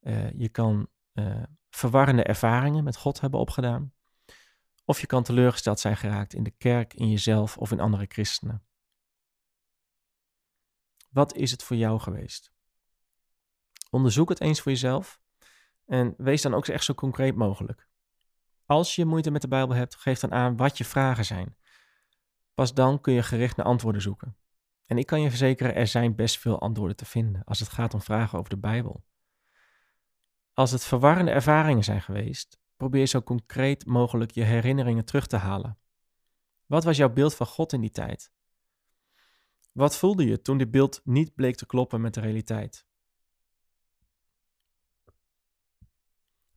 Uh, 0.00 0.32
je 0.32 0.48
kan 0.48 0.88
uh, 1.14 1.42
verwarrende 1.70 2.22
ervaringen 2.22 2.84
met 2.84 2.96
God 2.96 3.20
hebben 3.20 3.40
opgedaan. 3.40 3.92
Of 4.90 5.00
je 5.00 5.06
kan 5.06 5.22
teleurgesteld 5.22 5.80
zijn 5.80 5.96
geraakt 5.96 6.34
in 6.34 6.42
de 6.42 6.50
kerk, 6.50 6.94
in 6.94 7.10
jezelf 7.10 7.56
of 7.56 7.70
in 7.70 7.80
andere 7.80 8.06
christenen. 8.08 8.64
Wat 11.10 11.34
is 11.34 11.50
het 11.50 11.62
voor 11.62 11.76
jou 11.76 12.00
geweest? 12.00 12.52
Onderzoek 13.90 14.28
het 14.28 14.40
eens 14.40 14.60
voor 14.60 14.72
jezelf 14.72 15.20
en 15.86 16.14
wees 16.16 16.42
dan 16.42 16.54
ook 16.54 16.66
echt 16.66 16.84
zo 16.84 16.94
concreet 16.94 17.36
mogelijk. 17.36 17.88
Als 18.66 18.94
je 18.94 19.04
moeite 19.04 19.30
met 19.30 19.42
de 19.42 19.48
Bijbel 19.48 19.76
hebt, 19.76 19.94
geef 19.94 20.18
dan 20.20 20.32
aan 20.32 20.56
wat 20.56 20.78
je 20.78 20.84
vragen 20.84 21.24
zijn. 21.24 21.56
Pas 22.54 22.74
dan 22.74 23.00
kun 23.00 23.12
je 23.12 23.22
gericht 23.22 23.56
naar 23.56 23.66
antwoorden 23.66 24.02
zoeken. 24.02 24.36
En 24.86 24.98
ik 24.98 25.06
kan 25.06 25.20
je 25.20 25.28
verzekeren, 25.28 25.74
er 25.74 25.86
zijn 25.86 26.14
best 26.14 26.38
veel 26.38 26.60
antwoorden 26.60 26.96
te 26.96 27.04
vinden 27.04 27.44
als 27.44 27.60
het 27.60 27.68
gaat 27.68 27.94
om 27.94 28.02
vragen 28.02 28.38
over 28.38 28.50
de 28.50 28.58
Bijbel. 28.58 29.04
Als 30.52 30.70
het 30.70 30.84
verwarrende 30.84 31.30
ervaringen 31.30 31.84
zijn 31.84 32.02
geweest, 32.02 32.60
probeer 32.80 33.06
zo 33.06 33.22
concreet 33.22 33.86
mogelijk 33.86 34.30
je 34.30 34.42
herinneringen 34.42 35.04
terug 35.04 35.26
te 35.26 35.36
halen. 35.36 35.78
Wat 36.66 36.84
was 36.84 36.96
jouw 36.96 37.12
beeld 37.12 37.34
van 37.34 37.46
God 37.46 37.72
in 37.72 37.80
die 37.80 37.90
tijd? 37.90 38.32
Wat 39.72 39.96
voelde 39.96 40.26
je 40.26 40.42
toen 40.42 40.58
dit 40.58 40.70
beeld 40.70 41.00
niet 41.04 41.34
bleek 41.34 41.56
te 41.56 41.66
kloppen 41.66 42.00
met 42.00 42.14
de 42.14 42.20
realiteit? 42.20 42.86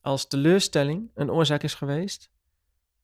Als 0.01 0.27
teleurstelling 0.27 1.11
een 1.13 1.31
oorzaak 1.31 1.63
is 1.63 1.73
geweest, 1.73 2.31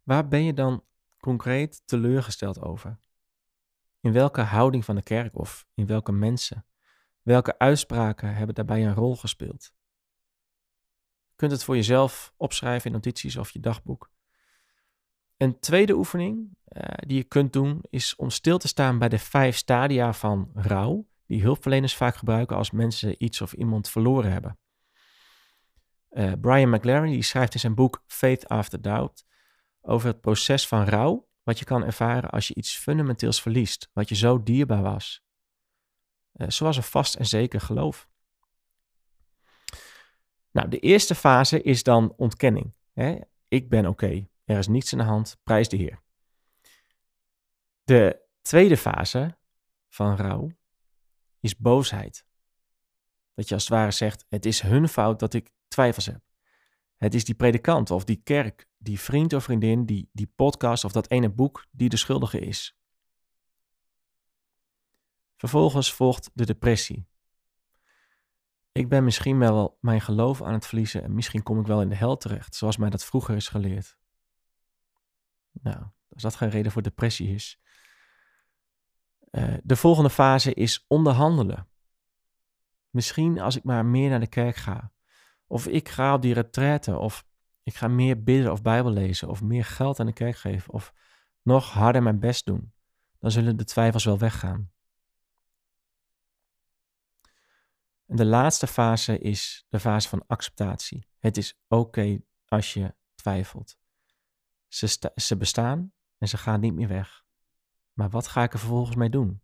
waar 0.03 0.27
ben 0.27 0.43
je 0.43 0.53
dan 0.53 0.83
concreet 1.17 1.87
teleurgesteld 1.87 2.61
over? 2.61 2.99
In 3.99 4.11
welke 4.11 4.41
houding 4.41 4.85
van 4.85 4.95
de 4.95 5.03
kerk 5.03 5.37
of 5.37 5.67
in 5.73 5.85
welke 5.85 6.11
mensen? 6.11 6.65
Welke 7.21 7.57
uitspraken 7.57 8.35
hebben 8.35 8.55
daarbij 8.55 8.85
een 8.85 8.95
rol 8.95 9.15
gespeeld? 9.15 9.71
Kunt 11.39 11.51
het 11.51 11.63
voor 11.63 11.75
jezelf 11.75 12.33
opschrijven 12.37 12.85
in 12.85 12.91
notities 12.91 13.37
of 13.37 13.51
je 13.51 13.59
dagboek. 13.59 14.11
Een 15.37 15.59
tweede 15.59 15.93
oefening 15.93 16.57
uh, 16.67 16.83
die 16.97 17.17
je 17.17 17.23
kunt 17.23 17.53
doen 17.53 17.81
is 17.89 18.15
om 18.15 18.29
stil 18.29 18.57
te 18.57 18.67
staan 18.67 18.97
bij 18.97 19.09
de 19.09 19.19
vijf 19.19 19.57
stadia 19.57 20.13
van 20.13 20.51
rouw, 20.53 21.07
die 21.25 21.41
hulpverleners 21.41 21.95
vaak 21.95 22.15
gebruiken 22.15 22.55
als 22.55 22.71
mensen 22.71 23.23
iets 23.23 23.41
of 23.41 23.53
iemand 23.53 23.89
verloren 23.89 24.31
hebben. 24.31 24.59
Uh, 26.11 26.31
Brian 26.41 26.69
McLaren 26.69 27.09
die 27.09 27.23
schrijft 27.23 27.53
in 27.53 27.59
zijn 27.59 27.75
boek 27.75 28.03
Faith 28.05 28.47
After 28.47 28.81
Doubt 28.81 29.25
over 29.81 30.07
het 30.07 30.21
proces 30.21 30.67
van 30.67 30.83
rouw, 30.83 31.27
wat 31.43 31.59
je 31.59 31.65
kan 31.65 31.85
ervaren 31.85 32.29
als 32.29 32.47
je 32.47 32.55
iets 32.55 32.77
fundamenteels 32.77 33.41
verliest, 33.41 33.89
wat 33.93 34.09
je 34.09 34.15
zo 34.15 34.43
dierbaar 34.43 34.81
was. 34.81 35.23
Uh, 36.33 36.49
zoals 36.49 36.77
een 36.77 36.83
vast 36.83 37.15
en 37.15 37.25
zeker 37.25 37.61
geloof. 37.61 38.09
Nou, 40.51 40.69
de 40.69 40.79
eerste 40.79 41.15
fase 41.15 41.61
is 41.61 41.83
dan 41.83 42.13
ontkenning. 42.17 42.73
Hè? 42.93 43.17
Ik 43.47 43.69
ben 43.69 43.85
oké. 43.85 44.27
Er 44.43 44.57
is 44.57 44.67
niets 44.67 44.93
aan 44.93 44.99
de 44.99 45.05
hand, 45.05 45.37
prijs 45.43 45.69
de 45.69 45.77
Heer. 45.77 46.01
De 47.83 48.21
tweede 48.41 48.77
fase 48.77 49.37
van 49.89 50.15
rouw 50.15 50.51
is 51.39 51.57
boosheid. 51.57 52.25
Dat 53.33 53.47
je 53.47 53.53
als 53.53 53.63
het 53.63 53.73
ware 53.73 53.91
zegt: 53.91 54.25
Het 54.29 54.45
is 54.45 54.61
hun 54.61 54.87
fout 54.87 55.19
dat 55.19 55.33
ik 55.33 55.51
twijfels 55.67 56.05
heb. 56.05 56.21
Het 56.95 57.13
is 57.13 57.25
die 57.25 57.35
predikant 57.35 57.91
of 57.91 58.03
die 58.03 58.21
kerk, 58.23 58.67
die 58.77 58.99
vriend 58.99 59.33
of 59.33 59.43
vriendin, 59.43 59.85
die, 59.85 60.09
die 60.11 60.31
podcast 60.35 60.83
of 60.83 60.91
dat 60.91 61.09
ene 61.09 61.29
boek 61.29 61.65
die 61.71 61.89
de 61.89 61.97
schuldige 61.97 62.39
is. 62.39 62.77
Vervolgens 65.37 65.93
volgt 65.93 66.29
de 66.33 66.45
depressie. 66.45 67.08
Ik 68.79 68.89
ben 68.89 69.03
misschien 69.03 69.39
wel 69.39 69.77
mijn 69.81 70.01
geloof 70.01 70.41
aan 70.41 70.53
het 70.53 70.65
verliezen 70.65 71.03
en 71.03 71.13
misschien 71.13 71.43
kom 71.43 71.59
ik 71.59 71.67
wel 71.67 71.81
in 71.81 71.89
de 71.89 71.95
hel 71.95 72.17
terecht, 72.17 72.55
zoals 72.55 72.77
mij 72.77 72.89
dat 72.89 73.05
vroeger 73.05 73.35
is 73.35 73.47
geleerd. 73.47 73.97
Nou, 75.51 75.77
als 76.13 76.21
dat 76.21 76.35
geen 76.35 76.49
reden 76.49 76.71
voor 76.71 76.81
depressie 76.81 77.33
is. 77.33 77.59
Uh, 79.31 79.53
de 79.63 79.75
volgende 79.75 80.09
fase 80.09 80.53
is 80.53 80.85
onderhandelen. 80.87 81.67
Misschien 82.89 83.39
als 83.39 83.55
ik 83.55 83.63
maar 83.63 83.85
meer 83.85 84.09
naar 84.09 84.19
de 84.19 84.27
kerk 84.27 84.55
ga. 84.55 84.91
Of 85.47 85.67
ik 85.67 85.89
ga 85.89 86.13
op 86.13 86.21
die 86.21 86.33
retraite. 86.33 86.97
Of 86.97 87.25
ik 87.63 87.75
ga 87.75 87.87
meer 87.87 88.23
bidden 88.23 88.51
of 88.51 88.61
Bijbel 88.61 88.91
lezen. 88.91 89.29
Of 89.29 89.41
meer 89.41 89.65
geld 89.65 89.99
aan 89.99 90.05
de 90.05 90.13
kerk 90.13 90.37
geven. 90.37 90.73
Of 90.73 90.93
nog 91.41 91.71
harder 91.71 92.03
mijn 92.03 92.19
best 92.19 92.45
doen. 92.45 92.73
Dan 93.19 93.31
zullen 93.31 93.57
de 93.57 93.65
twijfels 93.65 94.05
wel 94.05 94.17
weggaan. 94.17 94.71
En 98.09 98.15
de 98.15 98.25
laatste 98.25 98.67
fase 98.67 99.19
is 99.19 99.65
de 99.69 99.79
fase 99.79 100.09
van 100.09 100.23
acceptatie. 100.27 101.07
Het 101.17 101.37
is 101.37 101.59
oké 101.67 102.21
als 102.45 102.73
je 102.73 102.95
twijfelt. 103.15 103.77
Ze, 104.67 105.11
ze 105.15 105.37
bestaan 105.37 105.93
en 106.17 106.27
ze 106.27 106.37
gaan 106.37 106.59
niet 106.59 106.73
meer 106.73 106.87
weg. 106.87 107.25
Maar 107.93 108.09
wat 108.09 108.27
ga 108.27 108.43
ik 108.43 108.53
er 108.53 108.59
vervolgens 108.59 108.95
mee 108.95 109.09
doen? 109.09 109.41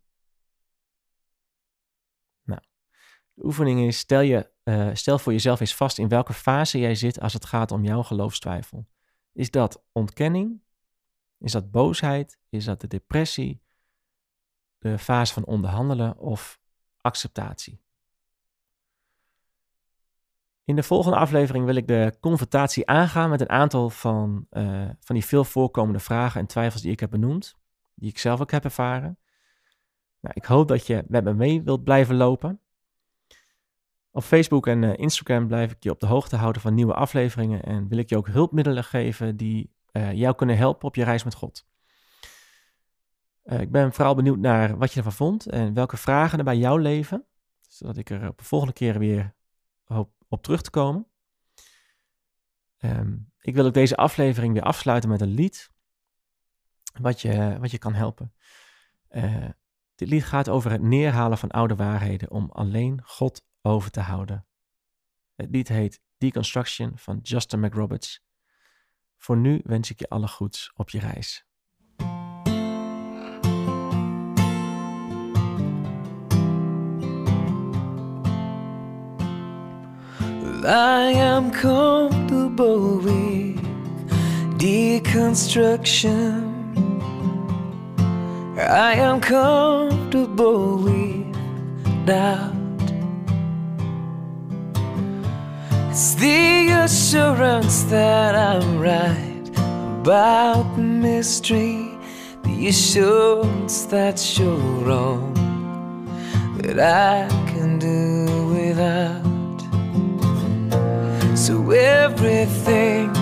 Nou, 2.42 2.60
de 3.34 3.44
oefening 3.44 3.80
is: 3.80 3.98
stel, 3.98 4.20
je, 4.20 4.50
uh, 4.64 4.90
stel 4.94 5.18
voor 5.18 5.32
jezelf 5.32 5.60
eens 5.60 5.74
vast 5.74 5.98
in 5.98 6.08
welke 6.08 6.32
fase 6.32 6.78
jij 6.78 6.94
zit 6.94 7.20
als 7.20 7.32
het 7.32 7.44
gaat 7.44 7.70
om 7.70 7.84
jouw 7.84 8.02
geloofstwijfel. 8.02 8.86
Is 9.32 9.50
dat 9.50 9.84
ontkenning? 9.92 10.62
Is 11.38 11.52
dat 11.52 11.70
boosheid? 11.70 12.38
Is 12.48 12.64
dat 12.64 12.80
de 12.80 12.86
depressie? 12.86 13.62
De 14.78 14.98
fase 14.98 15.32
van 15.32 15.44
onderhandelen 15.44 16.18
of 16.18 16.60
acceptatie? 17.00 17.84
In 20.66 20.76
de 20.76 20.82
volgende 20.82 21.16
aflevering 21.16 21.64
wil 21.64 21.74
ik 21.74 21.86
de 21.86 22.16
confrontatie 22.20 22.86
aangaan 22.86 23.30
met 23.30 23.40
een 23.40 23.50
aantal 23.50 23.90
van, 23.90 24.46
uh, 24.50 24.88
van 25.00 25.14
die 25.14 25.24
veel 25.24 25.44
voorkomende 25.44 25.98
vragen 25.98 26.40
en 26.40 26.46
twijfels 26.46 26.82
die 26.82 26.92
ik 26.92 27.00
heb 27.00 27.10
benoemd, 27.10 27.56
die 27.94 28.08
ik 28.08 28.18
zelf 28.18 28.40
ook 28.40 28.50
heb 28.50 28.64
ervaren. 28.64 29.18
Nou, 30.20 30.34
ik 30.36 30.44
hoop 30.44 30.68
dat 30.68 30.86
je 30.86 31.04
met 31.08 31.24
me 31.24 31.34
mee 31.34 31.62
wilt 31.62 31.84
blijven 31.84 32.16
lopen. 32.16 32.60
Op 34.10 34.22
Facebook 34.22 34.66
en 34.66 34.82
uh, 34.82 34.92
Instagram 34.96 35.46
blijf 35.46 35.72
ik 35.72 35.82
je 35.82 35.90
op 35.90 36.00
de 36.00 36.06
hoogte 36.06 36.36
houden 36.36 36.62
van 36.62 36.74
nieuwe 36.74 36.94
afleveringen 36.94 37.62
en 37.62 37.88
wil 37.88 37.98
ik 37.98 38.08
je 38.08 38.16
ook 38.16 38.28
hulpmiddelen 38.28 38.84
geven 38.84 39.36
die 39.36 39.72
uh, 39.92 40.12
jou 40.12 40.34
kunnen 40.34 40.56
helpen 40.56 40.88
op 40.88 40.94
je 40.94 41.04
reis 41.04 41.24
met 41.24 41.34
God. 41.34 41.66
ik 43.42 43.70
ben 43.70 43.92
vooral 43.92 44.14
benieuwd 44.14 44.38
naar 44.38 44.78
wat 44.78 44.92
je 44.92 44.96
ervan 44.96 45.12
vond 45.12 45.46
en 45.46 45.74
welke 45.74 45.96
vragen 45.96 46.38
er 46.38 46.44
bij 46.44 46.56
jou 46.56 46.80
leven, 46.80 47.24
zodat 47.68 47.96
ik 47.96 48.10
er 48.10 48.28
op 48.28 48.38
de 48.38 48.44
volgende 48.44 48.74
keer 48.74 48.98
weer 48.98 49.34
hoop 49.84 50.15
op 50.28 50.42
terug 50.42 50.62
te 50.62 50.70
komen. 50.70 51.06
Um, 52.78 53.32
ik 53.40 53.54
wil 53.54 53.66
ook 53.66 53.74
deze 53.74 53.96
aflevering 53.96 54.52
weer 54.52 54.62
afsluiten 54.62 55.10
met 55.10 55.20
een 55.20 55.34
lied 55.34 55.70
wat 57.00 57.20
je, 57.20 57.56
wat 57.60 57.70
je 57.70 57.78
kan 57.78 57.94
helpen. 57.94 58.34
Uh, 59.10 59.48
Dit 59.96 60.08
lied 60.08 60.24
gaat 60.24 60.48
over 60.48 60.70
het 60.70 60.82
neerhalen 60.82 61.38
van 61.38 61.50
oude 61.50 61.76
waarheden 61.76 62.30
om 62.30 62.50
alleen 62.50 63.02
God 63.04 63.46
over 63.62 63.90
te 63.90 64.00
houden. 64.00 64.46
Het 65.34 65.50
lied 65.50 65.68
heet 65.68 66.00
Deconstruction 66.18 66.98
van 66.98 67.18
Justin 67.22 67.60
McRoberts. 67.60 68.24
Voor 69.16 69.36
nu 69.36 69.60
wens 69.64 69.90
ik 69.90 69.98
je 69.98 70.08
alle 70.08 70.28
goeds 70.28 70.72
op 70.74 70.90
je 70.90 70.98
reis. 70.98 71.45
I 80.66 81.12
am 81.12 81.52
comfortable 81.52 82.98
with 82.98 83.56
deconstruction. 84.58 86.42
I 88.58 88.94
am 88.94 89.20
comfortable 89.20 90.78
with 90.78 91.36
doubt. 92.04 92.52
It's 95.90 96.14
the 96.16 96.70
assurance 96.70 97.84
that 97.84 98.34
I'm 98.34 98.80
right 98.80 99.48
about 100.00 100.74
the 100.74 100.82
mystery, 100.82 101.96
the 102.42 102.66
assurance 102.66 103.84
that 103.84 104.36
you're 104.36 104.56
wrong, 104.56 105.32
that 106.56 106.80
I 106.80 107.28
can 107.52 107.78
do 107.78 108.15
So 111.46 111.70
everything, 111.70 113.16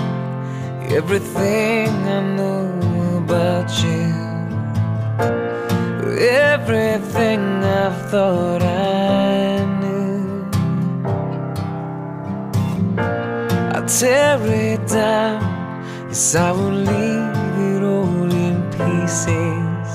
everything 0.89 1.89
I 1.89 2.20
know 2.39 3.18
about 3.18 3.68
you, 3.85 4.09
everything 6.27 7.41
I've 7.62 8.11
thought 8.11 8.62
I 8.62 9.66
knew, 9.81 10.47
I'll 13.75 13.85
tear 13.85 14.41
it 14.41 14.89
down. 14.89 15.43
Yes, 16.09 16.35
I 16.35 16.51
will 16.53 16.79
leave 16.93 17.59
it 17.72 17.83
all 17.83 18.33
in 18.47 18.57
pieces. 18.70 19.91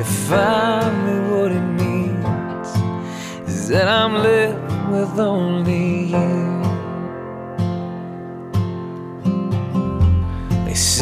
If 0.00 0.32
I 0.32 0.90
knew 1.04 1.36
what 1.36 1.52
it 1.52 1.68
means, 1.82 2.68
is 3.46 3.68
that 3.68 3.88
I'm 3.88 4.14
left 4.14 4.90
with 4.90 5.20
only 5.20 6.04
you. 6.06 6.53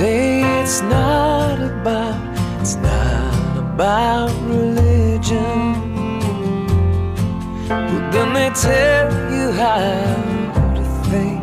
Say 0.02 0.42
it's 0.60 0.80
not 0.82 1.60
about, 1.60 2.18
it's 2.60 2.74
not 2.74 3.56
about 3.56 4.32
religion. 4.42 5.60
But 7.68 8.04
then 8.10 8.28
they 8.38 8.50
tell 8.50 9.08
you 9.36 9.46
how 9.62 10.74
to 10.78 10.84
think. 11.10 11.42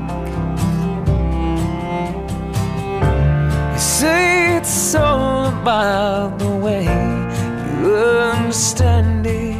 They 3.72 3.80
say 3.98 4.58
it's 4.58 4.94
all 4.94 5.46
about 5.62 6.38
the 6.40 6.54
way 6.66 6.84
you 7.82 7.96
understand 8.36 9.26
it. 9.26 9.56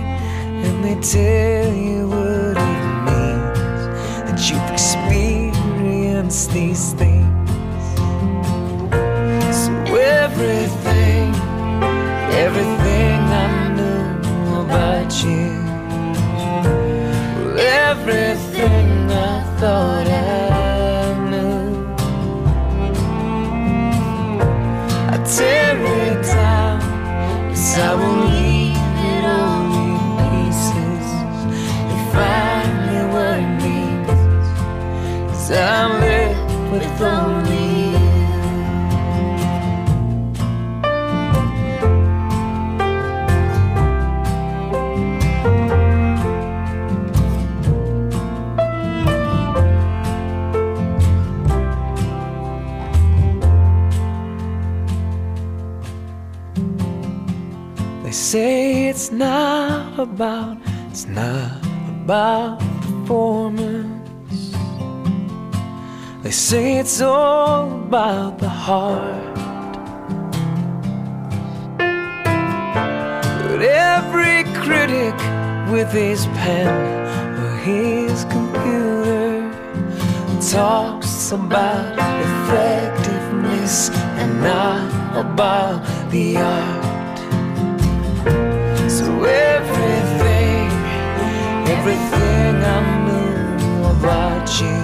And 0.66 0.78
they 0.84 0.98
tell 1.00 1.74
you 1.74 2.10
what 2.10 2.58
it 2.70 2.86
means 3.08 3.82
that 4.26 4.40
you've 4.48 4.72
experienced 4.78 6.52
these 6.52 6.89
not 59.20 60.00
about, 60.00 60.58
it's 60.90 61.06
not 61.06 61.62
about 62.04 62.58
performance. 62.82 64.56
They 66.24 66.32
say 66.32 66.78
it's 66.78 67.02
all 67.02 67.70
about 67.70 68.40
the 68.40 68.48
heart. 68.48 69.36
But 73.44 73.62
every 73.62 74.46
critic 74.62 75.16
with 75.70 75.92
his 75.92 76.26
pen 76.40 76.70
or 77.42 77.58
his 77.58 78.24
computer 78.24 79.52
talks 80.50 81.34
about 81.34 81.92
effectiveness 82.26 83.90
and 84.22 84.42
not 84.42 85.18
about 85.26 85.84
the 86.10 86.38
art. 86.38 86.90
Everything 91.90 92.56
I 92.64 92.80
knew 93.06 93.86
about 93.96 94.48
you, 94.62 94.80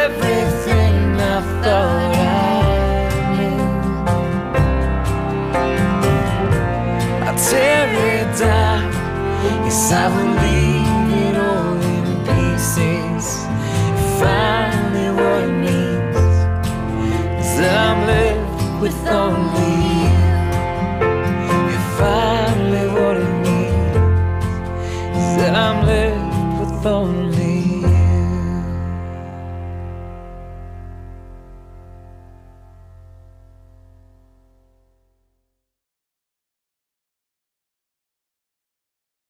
everything 0.00 0.96
I 1.20 1.38
thought 1.62 2.14
I 2.16 3.16
knew, 3.36 3.64
I 7.26 7.30
tear 7.48 7.88
it 8.14 8.28
down. 8.38 8.84
Yes, 9.66 9.92
I 9.92 9.94
will 10.14 10.32
leave 10.44 11.12
it 11.24 11.36
all 11.48 11.76
in 11.94 12.06
pieces. 12.28 13.26
Finally, 14.18 15.08
what 15.18 15.42
it 15.44 15.56
means 15.64 16.36
is 17.44 17.52
I'm 17.60 17.98
left 18.06 18.80
with 18.80 18.98
only 19.08 19.63